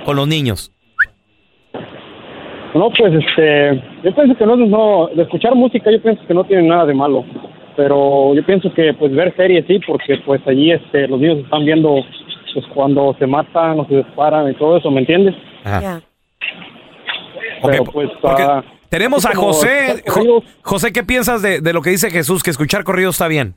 con 0.05 0.15
los 0.15 0.27
niños? 0.27 0.71
No, 2.75 2.91
pues 2.91 3.11
este, 3.15 3.81
yo 4.03 4.13
pienso 4.13 4.35
que 4.37 4.45
no, 4.45 4.55
no, 4.57 5.07
de 5.07 5.23
escuchar 5.23 5.55
música 5.55 5.89
yo 5.91 5.99
pienso 5.99 6.21
que 6.27 6.33
no 6.35 6.43
tiene 6.43 6.67
nada 6.67 6.85
de 6.85 6.93
malo, 6.93 7.25
pero 7.75 8.35
yo 8.35 8.45
pienso 8.45 8.71
que 8.75 8.93
pues 8.93 9.11
ver 9.15 9.35
series 9.35 9.65
sí, 9.65 9.79
porque 9.87 10.17
pues 10.23 10.39
allí 10.45 10.71
este, 10.71 11.07
los 11.07 11.19
niños 11.19 11.39
están 11.39 11.65
viendo 11.65 11.95
pues 12.53 12.65
cuando 12.75 13.15
se 13.17 13.25
matan 13.25 13.79
o 13.79 13.87
se 13.87 13.95
disparan 13.97 14.51
y 14.51 14.53
todo 14.53 14.77
eso, 14.77 14.91
¿me 14.91 14.99
entiendes? 14.99 15.33
Ajá. 15.63 15.81
Ya. 15.81 16.01
Pero 17.63 17.83
pues 17.85 18.09
porque 18.21 18.43
ah, 18.43 18.63
tenemos 18.89 19.25
a 19.25 19.33
como 19.33 19.47
José. 19.53 20.03
Jo-. 20.07 20.43
José, 20.63 20.91
¿qué 20.93 21.03
piensas 21.03 21.41
de, 21.41 21.61
de 21.61 21.73
lo 21.73 21.81
que 21.81 21.89
dice 21.91 22.09
Jesús? 22.09 22.43
Que 22.43 22.49
escuchar 22.51 22.83
corridos 22.83 23.15
está 23.15 23.27
bien. 23.27 23.55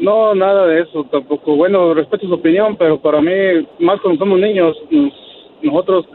No, 0.00 0.34
nada 0.34 0.66
de 0.66 0.82
eso 0.82 1.04
tampoco. 1.10 1.56
Bueno, 1.56 1.92
respeto 1.94 2.26
su 2.26 2.34
opinión, 2.34 2.76
pero 2.76 3.00
para 3.00 3.20
mí, 3.20 3.32
más 3.80 4.00
cuando 4.00 4.18
somos 4.20 4.38
niños, 4.38 4.76
nos- 4.90 5.12
nosotros 5.62 6.06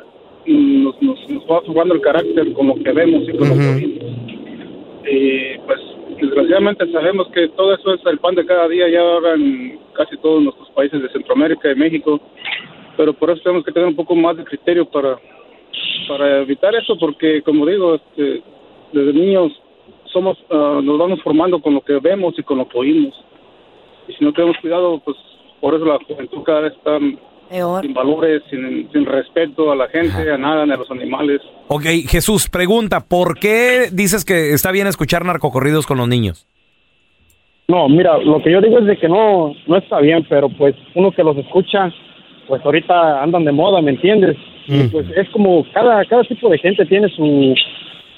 nos, 0.46 1.02
nos, 1.02 1.30
nos 1.30 1.44
va 1.44 1.62
jugando 1.66 1.94
el 1.94 2.02
carácter 2.02 2.54
con 2.54 2.68
lo 2.68 2.76
que 2.76 2.92
vemos 2.94 3.24
y 3.24 3.32
lo 3.34 3.44
que 3.44 3.52
oímos. 3.52 4.04
Y 5.06 5.58
pues, 5.66 5.80
desgraciadamente 6.22 6.90
sabemos 6.94 7.28
que 7.34 7.50
todo 7.50 7.74
eso 7.76 7.94
es 7.94 8.02
el 8.06 8.20
pan 8.20 8.36
de 8.36 8.46
cada 8.46 8.70
día 8.70 8.88
ya 8.90 9.02
ahora 9.02 9.34
en 9.34 9.80
casi 9.94 10.16
todos 10.18 10.42
nuestros 10.42 10.70
países 10.72 11.02
de 11.02 11.10
Centroamérica 11.10 11.70
y 11.72 11.76
México. 11.76 12.22
Pero 12.96 13.12
por 13.14 13.32
eso 13.32 13.42
tenemos 13.44 13.66
que 13.66 13.72
tener 13.74 13.88
un 13.90 13.96
poco 13.98 14.16
más 14.16 14.38
de 14.38 14.46
criterio 14.46 14.86
para, 14.86 15.18
para 16.08 16.42
evitar 16.42 16.74
eso, 16.76 16.98
porque 17.00 17.42
como 17.42 17.66
digo, 17.66 17.96
este, 17.96 18.42
desde 18.92 19.14
niños 19.14 19.52
somos, 20.12 20.38
ah, 20.52 20.80
nos 20.84 20.98
vamos 20.98 21.22
formando 21.22 21.62
con 21.62 21.74
lo 21.74 21.82
que 21.82 22.00
vemos 22.00 22.34
y 22.38 22.44
con 22.44 22.58
lo 22.60 22.68
que 22.68 22.78
oímos 22.78 23.14
y 24.08 24.14
si 24.14 24.24
no 24.24 24.34
tenemos 24.34 24.58
cuidado, 24.58 25.00
pues 25.04 25.18
por 25.62 25.76
eso 25.76 25.86
la 25.86 25.98
juventud 26.06 26.44
cada 26.44 26.62
vez 26.62 26.74
está 26.74 26.98
Peor. 27.50 27.82
sin 27.82 27.94
valores, 27.94 28.42
sin, 28.50 28.90
sin 28.92 29.06
respeto 29.06 29.72
a 29.72 29.76
la 29.76 29.88
gente, 29.88 30.32
a 30.32 30.38
nada, 30.38 30.66
ni 30.66 30.74
a 30.74 30.78
los 30.78 30.90
animales. 30.92 31.42
Ok, 31.68 31.84
Jesús, 32.08 32.50
pregunta, 32.50 33.06
¿por 33.08 33.40
qué 33.40 33.90
dices 33.92 34.26
que 34.26 34.52
está 34.52 34.72
bien 34.72 34.88
escuchar 34.88 35.26
narcocorridos 35.26 35.86
con 35.86 35.98
los 35.98 36.08
niños? 36.08 36.48
No, 37.68 37.88
mira, 37.88 38.18
lo 38.18 38.42
que 38.44 38.52
yo 38.52 38.60
digo 38.60 38.80
es 38.80 38.86
de 38.86 38.98
que 38.98 39.08
no, 39.08 39.54
no 39.68 39.78
está 39.78 40.00
bien, 40.00 40.26
pero 40.28 40.50
pues 40.50 40.76
uno 40.96 41.12
que 41.12 41.24
los 41.24 41.38
escucha, 41.38 41.94
pues 42.48 42.64
ahorita 42.66 43.24
andan 43.24 43.46
de 43.46 43.54
moda, 43.54 43.82
¿me 43.82 43.92
entiendes? 43.92 44.36
Y 44.68 44.84
pues 44.88 45.06
es 45.16 45.30
como 45.30 45.66
cada, 45.74 46.06
cada 46.06 46.24
tipo 46.24 46.50
de 46.50 46.58
gente 46.58 46.86
tiene 46.86 47.10
su 47.10 47.54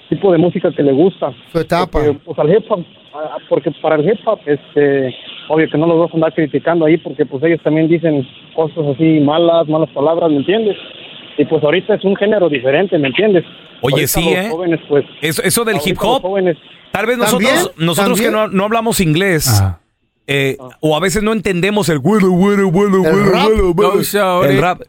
tipo 0.09 0.31
de 0.31 0.37
música 0.37 0.71
que 0.71 0.83
le 0.83 0.91
gusta. 0.91 1.33
Su 1.51 1.59
etapa. 1.59 1.91
Porque, 1.91 2.13
pues 2.23 2.39
al 2.39 2.49
hip 2.53 2.65
hop, 2.69 2.85
ah, 3.13 3.37
porque 3.49 3.71
para 3.81 3.95
el 3.95 4.07
hip 4.07 4.19
hop, 4.25 4.39
este, 4.45 5.15
obvio 5.49 5.69
que 5.69 5.77
no 5.77 5.87
los 5.87 5.99
vas 5.99 6.11
a 6.11 6.15
andar 6.15 6.33
criticando 6.33 6.85
ahí 6.85 6.97
porque 6.97 7.25
pues 7.25 7.43
ellos 7.43 7.61
también 7.63 7.87
dicen 7.87 8.27
cosas 8.55 8.85
así 8.93 9.19
malas, 9.19 9.67
malas 9.67 9.89
palabras, 9.89 10.29
¿me 10.29 10.37
entiendes? 10.37 10.77
Y 11.37 11.45
pues 11.45 11.63
ahorita 11.63 11.95
es 11.95 12.03
un 12.03 12.15
género 12.15 12.47
diferente, 12.49 12.97
¿me 12.97 13.07
entiendes? 13.07 13.43
Oye, 13.81 13.93
Ahorita 13.93 14.07
sí, 14.07 14.23
los 14.23 14.45
¿eh? 14.45 14.49
jóvenes, 14.49 14.79
pues, 14.87 15.05
Eso, 15.21 15.43
eso 15.43 15.65
del 15.65 15.77
hip 15.83 15.97
hop, 16.01 16.21
jóvenes, 16.21 16.57
tal 16.91 17.05
vez 17.07 17.17
nosotros, 17.17 17.49
¿También? 17.49 17.87
nosotros 17.87 18.21
que 18.21 18.31
no, 18.31 18.47
no 18.47 18.63
hablamos 18.65 19.01
inglés, 19.01 19.61
Ajá. 19.61 19.79
Eh, 20.27 20.57
o 20.79 20.95
a 20.95 20.99
veces 20.99 21.21
no 21.21 21.33
entendemos 21.33 21.87
el 21.89 21.99
bueno, 21.99 22.29
bueno, 22.31 22.71
bueno, 22.71 22.97
El 23.07 23.13
bueno, 23.25 23.31
rap. 23.31 24.81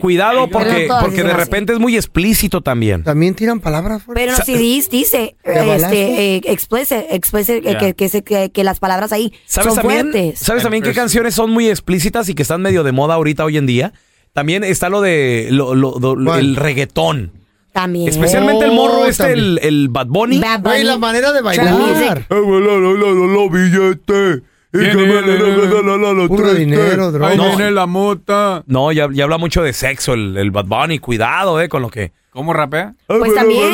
Cuidado 0.00 0.48
porque, 0.50 0.88
porque 1.00 1.22
de 1.22 1.32
repente 1.32 1.72
es 1.72 1.78
muy 1.78 1.96
explícito 1.96 2.60
también. 2.60 3.04
También 3.04 3.34
tiran 3.34 3.60
palabras 3.60 4.02
fuertes. 4.02 4.22
Pero 4.24 4.32
en 4.32 4.38
los 4.38 4.46
CDs 4.46 4.90
dice, 4.90 5.36
este, 5.44 6.36
eh, 6.36 6.40
explicit, 6.44 6.98
explicit, 7.10 7.66
eh, 7.66 7.76
que, 7.78 7.94
que, 7.94 8.22
que- 8.22 8.50
que 8.50 8.64
las 8.64 8.78
palabras 8.80 9.12
ahí 9.12 9.32
¿Sabes 9.46 9.74
son 9.74 9.82
también, 9.82 10.10
fuertes. 10.10 10.38
¿sabes 10.40 10.62
también 10.62 10.82
qué 10.82 10.92
canciones 10.92 11.34
son 11.34 11.50
muy 11.50 11.68
explícitas 11.68 12.28
y 12.28 12.34
que 12.34 12.42
están 12.42 12.60
medio 12.62 12.82
de 12.84 12.92
moda 12.92 13.14
ahorita 13.14 13.44
hoy 13.44 13.56
en 13.56 13.66
día? 13.66 13.92
También 14.34 14.62
está 14.62 14.88
lo 14.88 15.00
de 15.00 15.48
lo- 15.50 15.74
lo- 15.74 15.98
lo- 15.98 16.24
¿Cuál? 16.24 16.40
el 16.40 16.56
reggaetón. 16.56 17.32
También. 17.80 18.08
Especialmente 18.08 18.64
el 18.64 18.72
morro 18.72 19.02
Oh, 19.02 19.06
este, 19.06 19.32
el, 19.32 19.60
el 19.62 19.88
Bad 19.88 20.06
Bunny. 20.08 20.38
Bad 20.40 20.62
Güey, 20.62 20.78
Bunny. 20.78 20.84
la 20.88 20.98
manera 20.98 21.32
de 21.32 21.42
bailar. 21.42 22.24
Los 22.28 23.50
billetes. 23.52 24.42
Y 24.70 24.78
que 24.80 24.94
Viene, 24.96 25.06
me- 25.06 25.14
la- 25.14 25.20
la- 25.22 25.82
la- 25.82 25.96
la- 25.96 26.12
la- 26.22 26.28
Puro 26.28 26.42
triste. 26.42 26.58
dinero, 26.58 27.10
droga. 27.10 27.28
Ahí 27.28 27.36
No. 27.38 27.44
viene 27.56 27.70
la 27.70 27.86
mota. 27.86 28.64
No, 28.66 28.92
ya, 28.92 29.08
ya 29.10 29.24
habla 29.24 29.38
mucho 29.38 29.62
de 29.62 29.72
sexo 29.72 30.12
el, 30.12 30.36
el 30.36 30.50
Bad 30.50 30.66
Bunny. 30.66 30.98
Cuidado, 30.98 31.60
eh, 31.60 31.68
con 31.68 31.80
lo 31.82 31.88
que. 31.88 32.12
¿Cómo 32.30 32.52
rapea? 32.52 32.94
Pues 33.06 33.34
también 33.34 33.72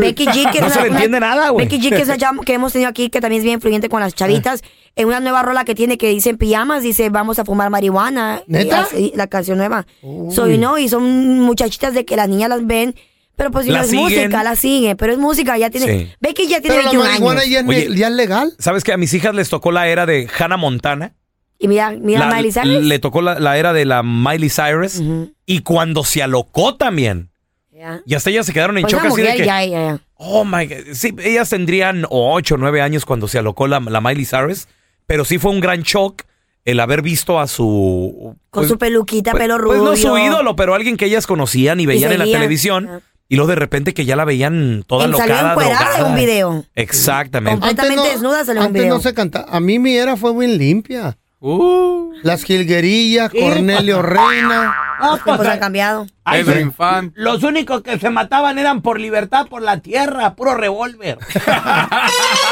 Becky 0.00 0.26
G, 0.26 0.50
que 0.52 0.60
No 0.60 0.66
es 0.66 0.72
se 0.72 0.78
una- 0.80 0.86
le 0.88 0.92
entiende 0.92 1.20
nada, 1.20 1.50
güey. 1.50 1.66
Becky 1.66 1.80
G, 1.80 1.90
que, 1.94 2.02
es 2.02 2.08
una 2.08 2.18
chava 2.18 2.38
que 2.44 2.52
hemos 2.54 2.72
tenido 2.72 2.90
aquí, 2.90 3.08
que 3.08 3.20
también 3.20 3.40
es 3.40 3.44
bien 3.44 3.54
influyente 3.54 3.88
con 3.88 4.00
las 4.00 4.14
chavitas. 4.14 4.62
En 4.96 5.06
una 5.08 5.20
nueva 5.20 5.42
rola 5.42 5.64
que 5.64 5.74
tiene 5.74 5.96
que 5.98 6.08
dice 6.08 6.30
en 6.30 6.36
pijamas, 6.36 6.82
dice 6.82 7.08
vamos 7.10 7.38
a 7.38 7.44
fumar 7.44 7.70
marihuana. 7.70 8.42
¿Neta? 8.46 8.88
Y 8.92 8.96
así, 8.96 9.12
la 9.14 9.26
canción 9.28 9.58
nueva. 9.58 9.86
Soy 10.30 10.58
no, 10.58 10.78
y 10.78 10.88
son 10.88 11.40
muchachitas 11.40 11.94
de 11.94 12.04
que 12.04 12.16
las 12.16 12.28
niñas 12.28 12.48
las 12.50 12.66
ven. 12.66 12.94
Pero 13.36 13.50
pues 13.50 13.64
si 13.64 13.70
La 13.72 13.78
no 13.78 13.84
es 13.84 13.90
siguen. 13.90 14.04
música, 14.04 14.42
la 14.42 14.54
siguen. 14.56 14.96
Pero 14.98 15.12
es 15.12 15.18
música, 15.18 15.56
ya 15.56 15.70
tiene. 15.70 15.86
Sí. 15.86 16.10
Becky 16.20 16.46
ya 16.48 16.60
tiene 16.60 16.76
Pero 16.76 16.82
la 16.82 16.90
21 16.90 17.04
marihuana 17.10 17.40
años. 17.40 17.50
ya 17.50 17.60
es, 17.60 17.66
Oye. 17.68 17.96
ya 17.98 18.08
es 18.08 18.12
legal. 18.14 18.52
¿Sabes 18.58 18.84
que 18.84 18.92
a 18.92 18.98
mis 18.98 19.14
hijas 19.14 19.34
les 19.34 19.48
tocó 19.48 19.72
la 19.72 19.88
era 19.88 20.04
de 20.04 20.28
Hannah 20.38 20.58
Montana? 20.58 21.14
Y 21.58 21.68
mira, 21.68 21.90
mira 21.92 22.26
La- 22.28 22.34
Miley 22.36 22.52
Cyrus. 22.52 22.84
Le 22.84 22.98
tocó 22.98 23.22
la, 23.22 23.38
la 23.38 23.56
era 23.56 23.72
de 23.72 23.84
la 23.86 24.02
Miley 24.02 24.50
Cyrus. 24.50 24.98
Ujú. 24.98 25.32
Y 25.46 25.60
cuando 25.60 26.04
se 26.04 26.22
alocó 26.22 26.76
también. 26.76 27.30
Ya. 27.70 28.02
Y 28.04 28.14
hasta 28.14 28.28
ellas 28.28 28.44
se 28.44 28.52
quedaron 28.52 28.76
en 28.76 28.82
Pues 28.82 28.92
shock 28.92 29.04
una 29.04 29.12
así 29.12 29.22
de 29.22 29.34
que. 29.36 29.46
ya, 29.46 29.64
ya, 29.64 29.70
ya. 29.86 29.98
Oh 30.16 30.44
my 30.44 30.66
God. 30.66 30.92
Sí, 30.92 31.14
ellas 31.24 31.48
tendrían 31.48 32.04
8 32.10 32.54
o 32.56 32.58
9 32.58 32.82
años 32.82 33.06
cuando 33.06 33.26
se 33.26 33.38
alocó 33.38 33.66
la, 33.68 33.80
la 33.80 34.02
Miley 34.02 34.26
Cyrus. 34.26 34.68
Pero 35.10 35.24
sí 35.24 35.38
fue 35.38 35.50
un 35.50 35.58
gran 35.58 35.82
shock 35.82 36.22
el 36.64 36.78
haber 36.78 37.02
visto 37.02 37.40
a 37.40 37.48
su. 37.48 38.36
Con 38.50 38.68
su 38.68 38.78
peluquita, 38.78 39.32
pues- 39.32 39.42
pelo 39.42 39.56
Pues 39.56 39.78
rubio. 39.80 39.90
no 39.90 39.96
su 39.96 40.16
ídolo, 40.18 40.54
pero 40.54 40.72
alguien 40.76 40.96
que 40.96 41.06
ellas 41.06 41.26
conocían 41.26 41.80
y 41.80 41.86
veían 41.86 42.12
en 42.12 42.20
la 42.20 42.26
televisión. 42.26 42.86
Ajá. 42.88 43.00
Y 43.28 43.34
luego 43.34 43.48
de 43.48 43.56
repente 43.56 43.92
que 43.92 44.04
ya 44.04 44.14
la 44.14 44.24
veían 44.24 44.84
toda 44.86 45.06
En- 45.06 45.12
salió 45.16 45.34
locada, 45.34 45.50
encuerada 45.50 45.80
en 45.80 45.88
drogada. 45.88 46.08
un 46.10 46.14
video. 46.14 46.64
Exactamente. 46.76 47.58
Completamente 47.58 48.08
desnuda 48.08 48.44
salió 48.44 48.52
en 48.52 48.58
un 48.58 48.66
antes 48.68 48.82
video. 48.82 48.94
no 48.94 49.00
se 49.00 49.12
canta. 49.12 49.46
A 49.48 49.58
mí 49.58 49.80
mi 49.80 49.96
era 49.96 50.16
fue 50.16 50.32
muy 50.32 50.46
limpia. 50.46 51.18
Uh, 51.40 52.12
Las 52.22 52.44
jilguerillas, 52.44 53.30
Cornelio 53.32 54.02
Reina. 54.02 54.74
No, 55.00 55.06
Los 55.12 55.24
tiempos 55.24 55.36
pues, 55.38 55.48
han 55.48 55.58
cambiado. 55.58 56.06
se- 56.30 56.60
Infante. 56.60 57.14
los 57.18 57.42
únicos 57.42 57.80
que 57.82 57.98
se 57.98 58.10
mataban 58.10 58.58
eran 58.58 58.82
por 58.82 59.00
libertad, 59.00 59.46
por 59.48 59.62
la 59.62 59.78
tierra, 59.80 60.34
puro 60.36 60.54
revólver. 60.54 61.18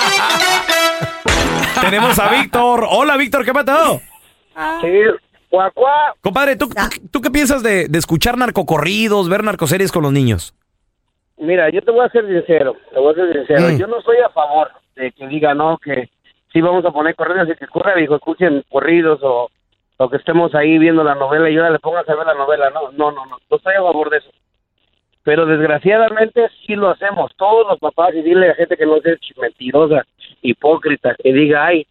Tenemos 1.91 2.19
a 2.19 2.31
Víctor. 2.31 2.87
Hola, 2.91 3.17
Víctor, 3.17 3.45
¿qué 3.45 3.53
pasó? 3.53 4.01
Sí, 4.81 5.01
cuacuá. 5.49 6.15
Compadre, 6.21 6.57
¿tú, 6.57 6.69
tú, 6.69 7.09
tú 7.11 7.21
qué 7.21 7.31
piensas 7.31 7.63
de, 7.63 7.89
de 7.89 7.99
escuchar 7.99 8.37
narcocorridos, 8.37 9.29
ver 9.29 9.45
narcoseries 9.45 9.93
con 9.93 10.03
los 10.03 10.13
niños? 10.13 10.55
Mira, 11.39 11.71
yo 11.71 11.81
te 11.83 11.91
voy 11.91 12.05
a 12.05 12.11
ser 12.11 12.27
sincero, 12.27 12.75
te 12.93 12.99
voy 12.99 13.13
a 13.13 13.15
ser 13.15 13.33
sincero. 13.33 13.69
Mm. 13.69 13.79
Yo 13.79 13.87
no 13.87 13.99
estoy 14.01 14.17
a 14.19 14.29
favor 14.31 14.71
de 14.97 15.13
que 15.13 15.27
diga, 15.29 15.55
no, 15.55 15.79
que 15.79 16.11
sí 16.53 16.61
vamos 16.61 16.85
a 16.85 16.91
poner 16.91 17.15
corridos 17.15 17.49
y 17.49 17.55
que 17.55 17.65
escucha, 17.65 17.95
dijo, 17.95 18.17
escuchen 18.17 18.65
corridos 18.69 19.21
o, 19.23 19.49
o 19.99 20.11
que 20.11 20.17
estemos 20.17 20.55
ahí 20.55 20.79
viendo 20.79 21.05
la 21.05 21.15
novela 21.15 21.49
y 21.49 21.57
ahora 21.57 21.71
le 21.71 21.79
pongas 21.79 22.09
a 22.09 22.15
ver 22.17 22.27
la 22.27 22.35
novela. 22.35 22.71
No, 22.71 22.91
no, 22.93 23.13
no, 23.13 23.25
no, 23.27 23.39
no 23.49 23.57
estoy 23.57 23.75
a 23.75 23.83
favor 23.83 24.11
de 24.11 24.19
eso. 24.19 24.31
Pero 25.29 25.45
desgraciadamente 25.45 26.49
sí 26.67 26.75
lo 26.75 26.89
hacemos, 26.89 27.31
todos 27.37 27.67
los 27.69 27.79
papás, 27.79 28.15
y 28.15 28.23
dile 28.23 28.49
a 28.49 28.55
gente 28.55 28.79
que 28.79 28.87
no 28.87 28.99
sea 29.03 29.15
mentirosa, 29.37 30.07
hipócrita, 30.41 31.15
que 31.23 31.35
diga, 31.35 31.67
ay, 31.67 31.87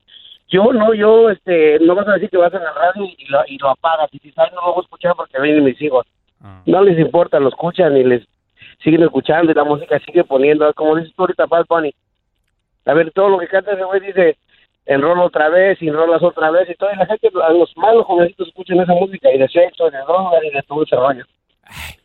yo 0.50 0.74
no, 0.74 0.96
yo, 0.96 1.30
este, 1.30 1.78
no 1.82 1.94
vas 1.94 2.08
a 2.08 2.14
decir 2.14 2.32
que 2.32 2.38
vas 2.38 2.52
en 2.56 2.64
la 2.64 2.74
radio 2.74 3.04
y 3.06 3.26
lo, 3.28 3.42
y 3.46 3.60
lo 3.60 3.70
apagas 3.70 4.10
y 4.12 4.18
dices, 4.18 4.40
ay, 4.40 4.50
no 4.56 4.62
lo 4.62 4.74
voy 4.74 4.82
a 4.82 4.86
escuchar 4.86 5.14
porque 5.16 5.40
vienen 5.40 5.66
mis 5.66 5.80
hijos. 5.80 6.08
No 6.66 6.82
les 6.82 6.98
importa, 6.98 7.40
lo 7.40 7.50
escuchan 7.50 7.96
y 7.96 8.06
les 8.06 8.28
siguen 8.84 9.04
escuchando 9.04 9.52
y 9.52 9.54
la 9.54 9.64
música 9.64 10.00
sigue 10.00 10.24
poniendo, 10.24 10.74
como 10.74 10.96
dices 10.96 11.14
tú 11.16 11.22
ahorita, 11.22 11.46
Bad 11.46 11.68
Bunny. 11.70 11.94
A 12.86 12.94
ver, 12.96 13.12
todo 13.12 13.30
lo 13.30 13.38
que 13.38 13.50
canta 13.50 13.74
ese 13.74 13.84
güey 13.84 14.00
dice, 14.00 14.36
enrola 14.88 15.26
otra 15.26 15.50
vez, 15.50 15.80
y 15.80 15.90
enrolas 15.90 16.24
otra 16.24 16.50
vez, 16.50 16.68
y 16.72 16.74
todo, 16.74 16.90
y 16.92 16.98
la 16.98 17.06
gente, 17.06 17.30
a 17.44 17.54
los 17.54 17.72
malos 17.78 18.08
jovencitos 18.08 18.48
escuchan 18.48 18.80
esa 18.80 18.96
música, 18.96 19.32
y 19.32 19.38
de 19.38 19.48
sexo, 19.48 19.90
y 19.90 19.92
de 19.92 20.00
drogas, 20.00 20.44
y 20.44 20.50
de 20.50 20.64
todo 20.64 20.82
ese 20.82 20.96
rollo. 20.96 21.24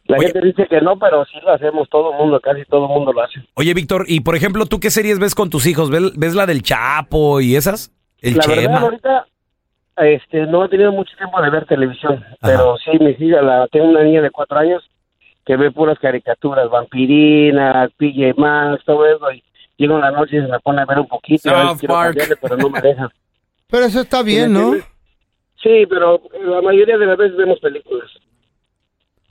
La 0.04 0.18
Oye. 0.18 0.26
gente 0.28 0.40
dice 0.46 0.66
que 0.66 0.80
no, 0.80 0.98
pero 0.98 1.24
sí 1.26 1.38
lo 1.42 1.52
hacemos, 1.52 1.88
todo 1.88 2.12
el 2.12 2.18
mundo, 2.18 2.40
casi 2.40 2.64
todo 2.64 2.86
el 2.86 2.92
mundo 2.92 3.12
lo 3.12 3.22
hace. 3.22 3.40
Oye, 3.54 3.72
Víctor, 3.72 4.04
y 4.08 4.20
por 4.20 4.34
ejemplo, 4.34 4.66
¿tú 4.66 4.80
qué 4.80 4.90
series 4.90 5.18
ves 5.18 5.34
con 5.34 5.48
tus 5.48 5.66
hijos? 5.66 5.90
¿Ves, 5.90 6.16
ves 6.16 6.34
la 6.34 6.46
del 6.46 6.62
Chapo 6.62 7.40
y 7.40 7.54
esas? 7.56 7.92
El 8.20 8.34
la 8.34 8.42
Chema. 8.42 8.60
verdad, 8.60 8.82
ahorita, 8.82 9.26
este, 9.96 10.46
no 10.46 10.64
he 10.64 10.68
tenido 10.68 10.92
mucho 10.92 11.16
tiempo 11.16 11.40
de 11.40 11.50
ver 11.50 11.66
televisión, 11.66 12.24
pero 12.40 12.76
sí, 12.78 12.90
mi 12.98 13.10
hija, 13.10 13.42
la, 13.42 13.68
tengo 13.68 13.86
una 13.86 14.02
niña 14.02 14.22
de 14.22 14.30
cuatro 14.30 14.58
años 14.58 14.82
que 15.44 15.56
ve 15.56 15.70
puras 15.70 15.98
caricaturas, 15.98 16.68
vampirinas, 16.70 17.90
PJ 17.96 18.34
Masks, 18.36 18.84
todo 18.84 19.06
eso, 19.06 19.30
y 19.32 19.42
llego 19.76 19.96
en 19.96 20.00
la 20.02 20.10
noche 20.10 20.36
y 20.36 20.40
se 20.40 20.48
me 20.48 20.60
pone 20.60 20.82
a 20.82 20.86
ver 20.86 21.00
un 21.00 21.08
poquito, 21.08 21.50
a 21.50 21.76
quiero 21.76 21.94
cambiarle, 21.94 22.36
pero 22.40 22.56
no 22.56 22.70
me 22.70 22.80
deja. 22.80 23.10
Pero 23.68 23.86
eso 23.86 24.00
está 24.00 24.22
bien, 24.22 24.52
¿no? 24.52 24.72
Sí, 25.62 25.86
pero 25.88 26.20
la 26.44 26.60
mayoría 26.60 26.98
de 26.98 27.06
las 27.06 27.16
veces 27.16 27.36
vemos 27.36 27.58
películas. 27.60 28.10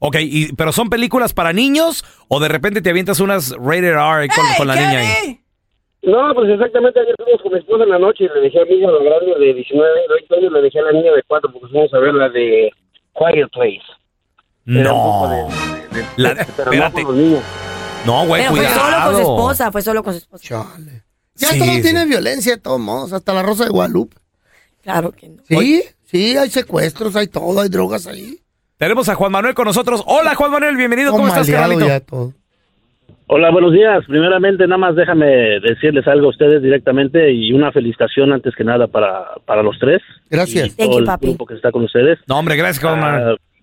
Ok, 0.04 0.16
y, 0.20 0.52
pero 0.54 0.72
¿son 0.72 0.90
películas 0.90 1.32
para 1.34 1.54
niños 1.54 2.04
o 2.28 2.40
de 2.40 2.48
repente 2.48 2.82
te 2.82 2.90
avientas 2.90 3.20
unas 3.20 3.52
rated 3.52 3.94
R 3.94 4.28
con, 4.30 4.46
con 4.58 4.68
la 4.68 4.76
niña 4.76 5.00
ahí? 5.00 5.40
No, 6.02 6.34
pues 6.34 6.50
exactamente 6.50 7.00
ayer 7.00 7.14
fuimos 7.24 7.42
con 7.44 7.54
mi 7.54 7.60
esposa 7.60 7.84
en 7.84 7.90
la 7.92 8.00
noche 8.00 8.24
y 8.24 8.28
le 8.34 8.42
dejé 8.42 8.62
a 8.62 8.66
mi 8.66 8.72
hija 8.80 8.90
la 8.90 9.04
grande 9.04 9.36
de 9.46 9.54
19 9.54 9.90
y 10.04 10.10
20 10.14 10.36
años, 10.38 10.52
le 10.54 10.62
dejé 10.64 10.80
a 10.80 10.84
la 10.84 10.92
niña 10.94 11.12
de 11.14 11.22
4 11.28 11.52
porque 11.54 11.68
fuimos 11.68 11.94
a 11.94 12.00
ver 12.00 12.14
la 12.16 12.30
de 12.30 12.72
Quiet 13.14 13.50
Place. 13.54 13.82
No. 14.66 15.30
de- 15.30 15.96
de- 15.96 16.02
de- 16.02 16.08
La- 16.18 16.34
de- 16.34 16.46
pero 16.58 16.72
no 16.72 16.74
espérate. 16.74 17.04
con 17.04 17.16
los 17.16 17.24
niños. 17.26 17.44
No, 18.06 18.26
güey, 18.26 18.42
Pero 18.42 18.56
fue 18.56 18.66
cuidado. 18.66 18.80
solo 18.82 19.04
con 19.06 19.14
su 19.14 19.22
esposa, 19.22 19.72
fue 19.72 19.82
solo 19.84 20.04
con 20.04 20.14
su 20.14 20.18
esposa. 20.20 20.44
Chale. 20.48 21.04
Ya 21.36 21.48
Sí, 21.50 21.60
todo 21.60 21.74
sí. 21.74 21.82
tiene 21.84 22.06
violencia 22.06 22.56
de 22.56 22.62
todos 22.62 22.80
modos, 22.80 23.14
hasta 23.14 23.34
la 23.34 23.44
Rosa 23.44 23.66
de 23.66 23.70
Guadalupe. 23.70 24.18
Claro 24.82 25.12
que 25.12 25.30
no. 25.30 25.44
Sí, 25.48 25.84
sí, 26.06 26.36
hay 26.38 26.50
secuestros, 26.50 27.16
hay 27.16 27.28
todo, 27.28 27.62
hay 27.62 27.70
drogas 27.70 28.08
ahí. 28.08 28.40
Tenemos 28.82 29.08
a 29.10 29.14
Juan 29.14 29.32
Manuel 29.32 29.54
con 29.54 29.66
nosotros. 29.66 30.04
Hola, 30.08 30.34
Juan 30.34 30.50
Manuel, 30.50 30.76
bienvenido. 30.76 31.12
¿Cómo 31.12 31.28
estás, 31.28 31.48
carnalito? 31.52 32.34
Hola, 33.28 33.52
buenos 33.52 33.74
días. 33.74 34.04
Primeramente, 34.08 34.66
nada 34.66 34.80
más 34.80 34.96
déjame 34.96 35.28
decirles 35.60 36.08
algo 36.08 36.26
a 36.26 36.30
ustedes 36.32 36.64
directamente 36.64 37.32
y 37.32 37.54
una 37.54 37.72
felicitación 37.72 38.34
antes 38.34 38.56
que 38.56 38.64
nada 38.64 38.88
para, 38.88 39.36
para 39.46 39.62
los 39.62 39.78
tres. 39.78 40.02
Gracias. 40.32 40.70
Y 40.70 40.70
Thank 40.72 40.90
todo 40.90 41.00
you, 41.00 41.06
el 41.12 41.18
grupo 41.30 41.46
que 41.46 41.54
está 41.54 41.72
con 41.72 41.84
ustedes. 41.84 42.18
No, 42.28 42.40
hombre, 42.40 42.56
gracias, 42.56 42.84
Juan 42.84 43.00
Manuel. 43.00 43.38
Ah, 43.38 43.62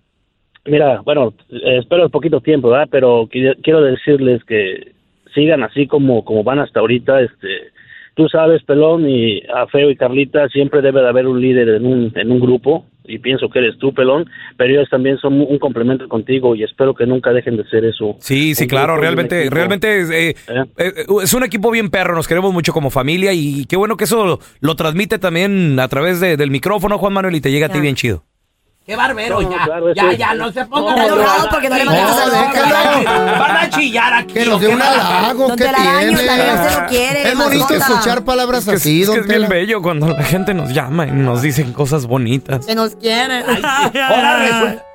mira, 0.63 1.01
bueno, 1.01 1.33
espero 1.49 2.07
poquito 2.07 2.39
tiempo, 2.39 2.69
¿verdad? 2.69 2.87
Pero 2.89 3.23
qui- 3.27 3.57
quiero 3.61 3.81
decirles 3.81 4.41
que 4.45 4.93
sigan 5.35 5.63
así 5.63 5.85
como, 5.85 6.23
como 6.23 6.45
van 6.45 6.59
hasta 6.59 6.79
ahorita. 6.79 7.19
Este, 7.19 7.73
tú 8.15 8.29
sabes, 8.29 8.63
Pelón 8.63 9.09
y 9.09 9.41
a 9.53 9.67
Feo 9.67 9.91
y 9.91 9.97
Carlita, 9.97 10.47
siempre 10.47 10.81
debe 10.81 11.01
de 11.01 11.09
haber 11.09 11.27
un 11.27 11.41
líder 11.41 11.67
en 11.67 11.85
un, 11.85 12.13
en 12.15 12.31
un 12.31 12.39
grupo 12.39 12.85
y 13.09 13.19
pienso 13.19 13.49
que 13.49 13.59
eres 13.59 13.77
tú, 13.77 13.93
Pelón, 13.93 14.29
pero 14.57 14.71
ellos 14.73 14.87
también 14.89 15.17
son 15.17 15.41
un 15.41 15.57
complemento 15.59 16.07
contigo 16.07 16.55
y 16.55 16.63
espero 16.63 16.93
que 16.93 17.05
nunca 17.05 17.31
dejen 17.31 17.57
de 17.57 17.65
ser 17.65 17.83
eso. 17.85 18.15
Sí, 18.19 18.55
sí, 18.55 18.67
claro, 18.67 18.97
realmente, 18.97 19.49
realmente 19.49 20.01
es, 20.01 20.09
eh, 20.11 20.29
¿Eh? 20.47 20.63
eh, 20.77 20.93
es 21.23 21.33
un 21.33 21.43
equipo 21.43 21.71
bien 21.71 21.89
perro, 21.89 22.15
nos 22.15 22.27
queremos 22.27 22.53
mucho 22.53 22.71
como 22.73 22.89
familia 22.89 23.33
y 23.33 23.65
qué 23.65 23.75
bueno 23.75 23.97
que 23.97 24.03
eso 24.05 24.25
lo, 24.25 24.39
lo 24.61 24.75
transmite 24.75 25.19
también 25.19 25.79
a 25.79 25.87
través 25.87 26.19
de- 26.19 26.37
del 26.37 26.51
micrófono, 26.51 26.97
Juan 26.97 27.13
Manuel, 27.13 27.35
y 27.35 27.41
te 27.41 27.51
llega 27.51 27.67
a 27.67 27.69
ti 27.69 27.79
bien 27.79 27.95
chido. 27.95 28.23
Qué 28.89 28.95
barbero, 28.95 29.39
No, 29.39 29.51
ya. 29.51 29.63
claro, 29.65 29.93
ya, 29.93 30.13
ya, 30.13 30.33
no 30.33 30.51
se 30.51 30.65
pongan 30.65 30.97
Está 30.97 31.13
enojado 31.13 31.49
porque 31.51 31.69
no 31.69 31.75
le 31.75 31.85
No, 31.85 31.91
saludos. 31.91 32.31
van 32.33 33.07
a 33.07 33.39
Van 33.39 33.57
a 33.57 33.69
chillar 33.69 34.13
aquí. 34.15 34.33
Que 34.33 34.45
nos 34.47 34.59
dé 34.59 34.65
¿o 34.65 34.69
qué 34.71 34.75
un 34.75 34.81
halago, 34.81 35.55
¿qué 35.55 35.69
tiene? 36.89 37.21
Es 37.29 37.37
bonito 37.37 37.75
escuchar 37.75 38.25
palabras 38.25 38.61
Es 38.61 38.65
que, 38.65 38.75
es- 38.77 38.81
así, 38.81 39.01
es 39.03 39.09
que 39.11 39.19
es 39.19 39.27
bien 39.27 39.47
bello 39.47 39.83
cuando 39.83 40.07
la 40.09 40.23
gente 40.23 40.55
nos 40.55 40.73
llama 40.73 41.05
y 41.05 41.11
nos 41.11 41.43
dicen 41.43 41.71
cosas 41.71 42.07
bonitas. 42.07 42.65
Que 42.65 42.73
nos 42.73 42.95
quiere. 42.95 43.43
Ahora 43.43 44.37
resulta. 44.39 44.85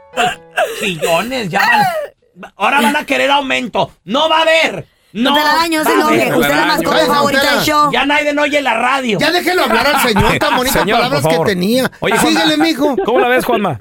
Chillones, 0.81 1.49
ya 1.51 1.61
van. 1.61 2.51
Ahora 2.57 2.81
van 2.81 2.97
a 2.97 3.05
querer 3.07 3.31
aumento. 3.31 3.93
No 4.03 4.29
va 4.29 4.39
a 4.39 4.43
haber. 4.43 4.87
No. 5.15 5.31
No 5.31 5.37
se 5.37 5.43
va 5.43 5.63
a 5.63 5.67
enoje. 5.67 6.23
haber. 6.23 6.35
Usted 6.37 6.51
es 6.51 6.57
la 6.57 6.67
mascota 6.67 7.07
favorita 7.07 7.51
del 7.55 7.61
show. 7.61 7.91
Ya 7.93 8.05
nadie 8.05 8.35
oye 8.39 8.61
la 8.61 8.75
radio. 8.75 9.19
Ya 9.21 9.31
déjelo 9.31 9.63
hablar 9.63 9.87
al 9.87 10.01
señor, 10.01 10.39
tan 10.39 10.57
bonitas 10.57 10.83
Señor, 10.83 10.99
palabras 10.99 11.27
que 11.27 11.45
tenía. 11.47 11.91
Oye, 12.01 12.17
Síguele, 12.19 12.57
mijo. 12.59 12.97
¿Cómo 13.05 13.21
la 13.21 13.29
ves, 13.29 13.45
Juanma? 13.45 13.79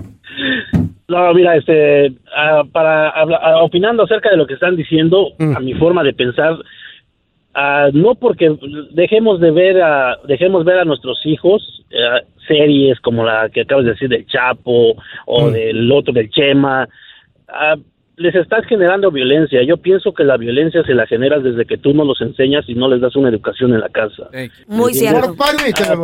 No, 1.08 1.34
mira, 1.34 1.56
este, 1.58 2.14
ah, 2.36 2.62
para 2.72 3.10
ah, 3.10 3.64
opinando 3.64 4.04
acerca 4.04 4.30
de 4.30 4.38
lo 4.38 4.46
que 4.48 4.54
están 4.54 4.76
diciendo, 4.76 5.30
Mm. 5.40 5.58
a 5.58 5.60
mi 5.60 5.74
forma 5.74 6.04
de 6.04 6.14
pensar, 6.14 6.56
ah, 7.56 7.90
no 7.94 8.16
porque 8.16 8.56
dejemos 8.92 9.40
de 9.42 9.52
ver 9.52 9.82
a, 9.82 10.18
dejemos 10.28 10.64
ver 10.66 10.80
a 10.80 10.86
nuestros 10.86 11.20
hijos 11.26 11.84
series 12.48 13.00
como 13.00 13.24
la 13.24 13.50
que 13.50 13.62
acabas 13.62 13.86
de 13.86 13.92
decir 13.92 14.10
del 14.10 14.26
Chapo 14.28 14.96
o 15.26 15.48
Mm. 15.48 15.52
del 15.52 15.92
otro 15.92 16.14
del 16.14 16.30
Chema, 16.30 16.88
les 18.16 18.36
estás 18.36 18.66
generando 18.68 19.10
violencia. 19.12 19.64
Yo 19.64 19.78
pienso 19.78 20.14
que 20.14 20.24
la 20.24 20.38
violencia 20.38 20.84
se 20.84 20.94
la 20.94 21.08
generas 21.08 21.44
desde 21.44 21.66
que 21.66 21.78
tú 21.78 21.94
no 21.94 22.06
los 22.06 22.22
enseñas 22.22 22.64
y 22.68 22.76
no 22.76 22.88
les 22.88 23.02
das 23.02 23.16
una 23.16 23.30
educación 23.30 23.74
en 23.74 23.80
la 23.80 23.90
casa. 23.90 24.30
Muy 24.68 24.94
cierto. 24.94 25.34
Por 25.36 25.46
permíteme. 25.48 26.02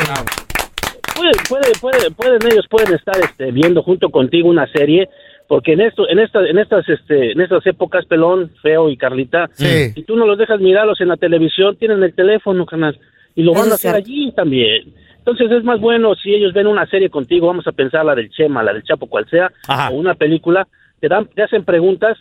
puede, 1.15 1.31
puede, 1.47 1.71
puede- 1.79 2.11
pueden 2.11 2.51
ellos 2.51 2.65
pueden 2.69 2.93
estar 2.95 3.15
este, 3.23 3.51
viendo 3.51 3.83
junto 3.83 4.09
contigo 4.09 4.49
una 4.49 4.67
serie 4.67 5.09
porque 5.47 5.73
en 5.73 5.81
esto 5.81 6.07
en 6.07 6.19
estas 6.19 6.47
en 6.49 6.57
estas 6.59 6.87
este 6.87 7.31
en 7.33 7.41
estas 7.41 7.65
épocas 7.67 8.05
pelón 8.05 8.51
feo 8.61 8.89
y 8.89 8.95
Carlita 8.97 9.49
Sí. 9.53 9.89
si 9.93 10.03
tú 10.03 10.15
no 10.15 10.25
los 10.25 10.37
dejas 10.37 10.59
mirarlos 10.61 11.01
en 11.01 11.09
la 11.09 11.17
televisión 11.17 11.75
tienen 11.75 12.01
el 12.03 12.13
teléfono 12.13 12.65
canal 12.65 12.97
y 13.35 13.43
lo 13.43 13.51
Eso 13.51 13.61
van 13.61 13.71
a 13.71 13.75
hacer 13.75 13.91
cierto. 13.91 13.97
allí 13.97 14.31
también 14.31 14.93
entonces 15.17 15.51
es 15.51 15.63
más 15.63 15.79
bueno 15.81 16.15
si 16.15 16.33
ellos 16.33 16.53
ven 16.53 16.67
una 16.67 16.85
serie 16.85 17.09
contigo 17.09 17.47
vamos 17.47 17.67
a 17.67 17.71
pensar 17.73 18.05
la 18.05 18.15
del 18.15 18.29
Chema 18.29 18.63
la 18.63 18.73
del 18.73 18.83
Chapo 18.83 19.07
cual 19.07 19.27
sea 19.29 19.51
Ajá. 19.67 19.89
o 19.89 19.95
una 19.95 20.13
película 20.15 20.67
te 20.99 21.07
dan 21.07 21.27
te 21.27 21.43
hacen 21.43 21.63
preguntas 21.65 22.17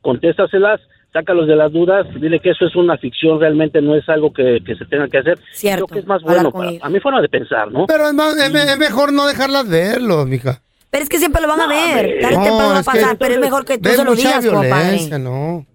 contéstaselas 0.00 0.80
sácalos 1.12 1.46
de 1.48 1.56
las 1.56 1.72
dudas, 1.72 2.06
dile 2.20 2.38
que 2.38 2.50
eso 2.50 2.66
es 2.66 2.76
una 2.76 2.98
ficción, 2.98 3.40
realmente 3.40 3.80
no 3.80 3.94
es 3.96 4.06
algo 4.10 4.30
que, 4.32 4.58
que 4.64 4.74
se 4.76 4.84
tenga 4.84 5.08
que 5.08 5.18
hacer. 5.18 5.38
Cierto. 5.52 5.86
Creo 5.86 5.94
que 5.96 6.00
es 6.00 6.06
más 6.06 6.22
bueno 6.22 6.52
para, 6.52 6.70
a 6.82 6.88
mi 6.90 7.00
forma 7.00 7.22
de 7.22 7.28
pensar, 7.30 7.72
¿no? 7.72 7.86
Pero 7.86 8.06
es, 8.08 8.14
más- 8.14 8.36
es 8.36 8.52
me- 8.52 8.62
es 8.62 8.78
mejor 8.78 9.12
no 9.12 9.26
dejarlas 9.26 9.68
verlos, 9.68 10.26
mija. 10.26 10.60
Pero 10.90 11.02
es 11.02 11.08
que 11.08 11.16
siempre 11.18 11.40
lo 11.42 11.48
van 11.48 11.62
a 11.62 11.66
ver. 11.66 12.18
Tarde 12.20 12.36
No, 12.36 12.42
temprano 12.44 12.72
va 12.74 12.78
a 12.80 12.82
pasar. 12.82 13.16
Pero 13.18 13.34
es 13.34 13.40
mejor 13.40 13.64
que 13.64 13.78
tú 13.78 13.88
se 13.88 14.04
lo 14.04 14.14
digas, 14.14 14.46
compadre. 14.46 15.18
¿no? 15.18 15.66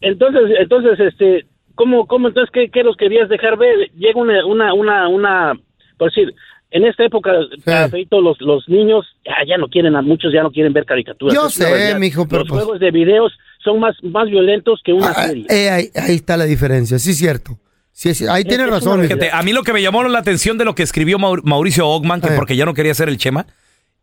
Entonces, 0.00 0.42
entonces, 0.60 1.00
este, 1.00 1.46
¿cómo, 1.74 2.06
cómo 2.06 2.28
entonces 2.28 2.50
qué, 2.52 2.68
qué 2.70 2.82
los 2.82 2.96
querías 2.96 3.28
dejar 3.30 3.56
ver? 3.56 3.90
Llega 3.96 4.20
una, 4.20 4.44
una, 4.44 4.74
una, 4.74 5.08
una, 5.08 5.54
por 5.96 6.10
decir, 6.10 6.34
en 6.74 6.84
esta 6.84 7.04
época, 7.04 7.30
los, 7.32 8.40
los 8.40 8.68
niños 8.68 9.06
ya, 9.24 9.32
ya 9.48 9.56
no 9.58 9.68
quieren, 9.68 9.94
a 9.96 10.02
muchos 10.02 10.32
ya 10.32 10.42
no 10.42 10.50
quieren 10.50 10.72
ver 10.72 10.84
caricaturas. 10.84 11.34
Yo 11.34 11.46
Es 11.46 11.54
sé, 11.54 11.94
mijo, 11.98 12.26
pero 12.26 12.40
Los 12.40 12.48
pues- 12.48 12.62
juegos 12.64 12.80
de 12.80 12.90
videos 12.90 13.32
son 13.62 13.80
más, 13.80 13.94
más 14.02 14.26
violentos 14.28 14.80
que 14.84 14.92
una 14.92 15.08
Ah, 15.10 15.26
serie. 15.28 15.46
eh, 15.48 15.70
ahí, 15.70 15.90
ahí 15.94 16.16
está 16.16 16.36
la 16.36 16.44
diferencia, 16.44 16.98
sí, 16.98 17.14
cierto. 17.14 17.58
Sí, 17.92 18.12
sí, 18.12 18.26
ahí 18.28 18.44
tienes 18.44 18.68
razón, 18.68 19.00
mijo. 19.00 19.14
Fíjate, 19.14 19.30
a 19.32 19.42
mí 19.42 19.52
lo 19.52 19.62
que 19.62 19.72
me 19.72 19.80
llamó 19.80 20.02
la 20.02 20.18
atención 20.18 20.58
de 20.58 20.64
lo 20.64 20.74
que 20.74 20.82
escribió 20.82 21.16
Maur- 21.18 21.42
Mauricio 21.44 21.88
Ogman, 21.88 22.20
que 22.20 22.28
Eh. 22.28 22.36
porque 22.36 22.56
ya 22.56 22.64
no 22.64 22.74
quería 22.74 22.92
ser 22.92 23.08
el 23.08 23.18
Chema, 23.18 23.46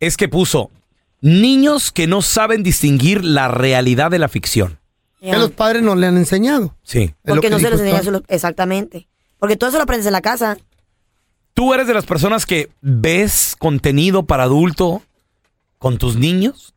es 0.00 0.16
que 0.16 0.28
puso 0.28 0.70
niños 1.20 1.92
que 1.92 2.06
no 2.06 2.22
saben 2.22 2.62
distinguir 2.62 3.24
la 3.24 3.48
realidad 3.48 4.10
de 4.10 4.18
la 4.18 4.28
ficción. 4.28 4.78
Que 5.20 5.36
los 5.36 5.50
padres 5.52 5.82
no 5.82 5.94
le 5.94 6.06
han 6.08 6.16
enseñado. 6.16 6.74
Sí. 6.82 7.02
Es 7.02 7.14
Porque 7.24 7.46
que 7.46 7.50
no 7.50 7.58
se 7.60 7.70
los 7.70 7.80
enseñan 7.80 8.22
exactamente. 8.28 9.06
Porque 9.38 9.56
todo 9.56 9.68
eso 9.70 9.76
lo 9.78 9.84
aprendes 9.84 10.06
en 10.06 10.12
la 10.14 10.20
casa. 10.20 10.56
¿Tú 11.54 11.74
eres 11.74 11.86
de 11.86 11.94
las 11.94 12.06
personas 12.06 12.46
que 12.46 12.70
ves 12.80 13.54
contenido 13.58 14.24
para 14.24 14.44
adulto 14.44 15.02
con 15.78 15.98
tus 15.98 16.16
niños? 16.16 16.74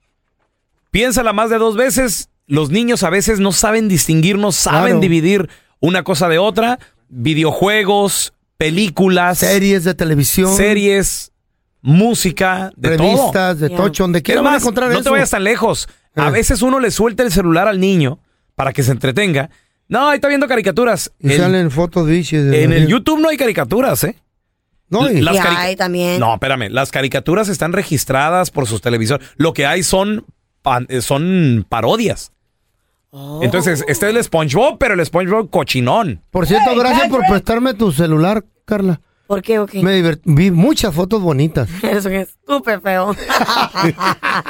Piénsala 0.91 1.33
más 1.33 1.49
de 1.49 1.57
dos 1.57 1.75
veces. 1.75 2.29
Los 2.47 2.69
niños 2.69 3.03
a 3.03 3.09
veces 3.09 3.39
no 3.39 3.51
saben 3.51 3.87
distinguir, 3.87 4.37
no 4.37 4.51
saben 4.51 4.83
Claro. 4.83 4.99
dividir 4.99 5.49
una 5.79 6.03
cosa 6.03 6.27
de 6.27 6.37
otra. 6.37 6.79
Videojuegos, 7.09 8.33
películas, 8.57 9.39
Series 9.39 9.83
de 9.83 9.93
televisión. 9.93 10.55
series, 10.55 11.31
música, 11.81 12.71
de 12.75 12.89
revistas, 12.97 13.57
todo. 13.57 13.69
de 13.69 13.69
tocho, 13.75 14.03
donde 14.03 14.19
Es 14.19 14.23
quiera 14.23 14.41
van 14.41 14.47
a 14.47 14.55
más, 14.55 14.63
encontrar 14.63 14.89
no 14.89 14.95
eso. 14.95 15.03
te 15.03 15.09
vayas 15.09 15.29
tan 15.29 15.43
lejos. 15.43 15.87
A 16.15 16.27
Eh. 16.27 16.31
veces 16.31 16.61
uno 16.61 16.79
le 16.79 16.91
suelta 16.91 17.23
el 17.23 17.31
celular 17.31 17.67
al 17.67 17.79
niño 17.79 18.19
para 18.55 18.73
que 18.73 18.83
se 18.83 18.91
entretenga. 18.91 19.49
No, 19.87 20.07
ahí 20.09 20.15
está 20.15 20.27
viendo 20.27 20.47
caricaturas. 20.47 21.11
Y 21.19 21.31
El- 21.33 21.37
salen 21.41 21.71
fotos 21.71 22.07
biches. 22.07 22.45
de 22.45 22.63
en 22.63 22.73
el. 22.73 22.87
YouTube 22.87 23.19
no 23.19 23.29
hay 23.29 23.37
caricaturas, 23.37 24.03
¿eh? 24.03 24.15
No, 24.89 25.09
y- 25.09 25.21
Las 25.21 25.37
hay 25.43 25.75
también. 25.75 26.19
No, 26.19 26.33
espérame. 26.33 26.69
Las 26.69 26.91
caricaturas 26.91 27.49
están 27.49 27.73
registradas 27.73 28.51
por 28.51 28.67
sus 28.67 28.81
televisores. 28.81 29.27
Lo 29.35 29.53
que 29.53 29.65
hay 29.65 29.81
son, 29.83 30.25
pan- 30.61 30.85
eh, 30.89 31.01
son 31.01 31.65
parodias. 31.67 32.31
Oh. 33.09 33.39
Entonces, 33.41 33.83
este 33.87 34.09
es 34.09 34.15
el 34.15 34.23
SpongeBob, 34.23 34.77
pero 34.77 34.93
el 34.93 35.05
SpongeBob 35.05 35.49
cochinón. 35.49 36.21
Por 36.31 36.45
cierto, 36.47 36.75
gracias 36.75 37.09
por 37.09 37.21
prestarme 37.27 37.73
tu 37.73 37.91
celular, 37.91 38.43
Carla. 38.65 38.99
¿Por 39.27 39.41
qué 39.41 39.57
o 39.57 39.65
qué? 39.65 39.81
Me 39.81 39.99
divert- 40.03 40.21
vi 40.25 40.51
muchas 40.51 40.93
fotos 40.93 41.19
bonitas. 41.21 41.67
Eso 41.81 42.09
que 42.09 42.21
es 42.21 42.37
súper 42.47 42.79
feo. 42.81 43.15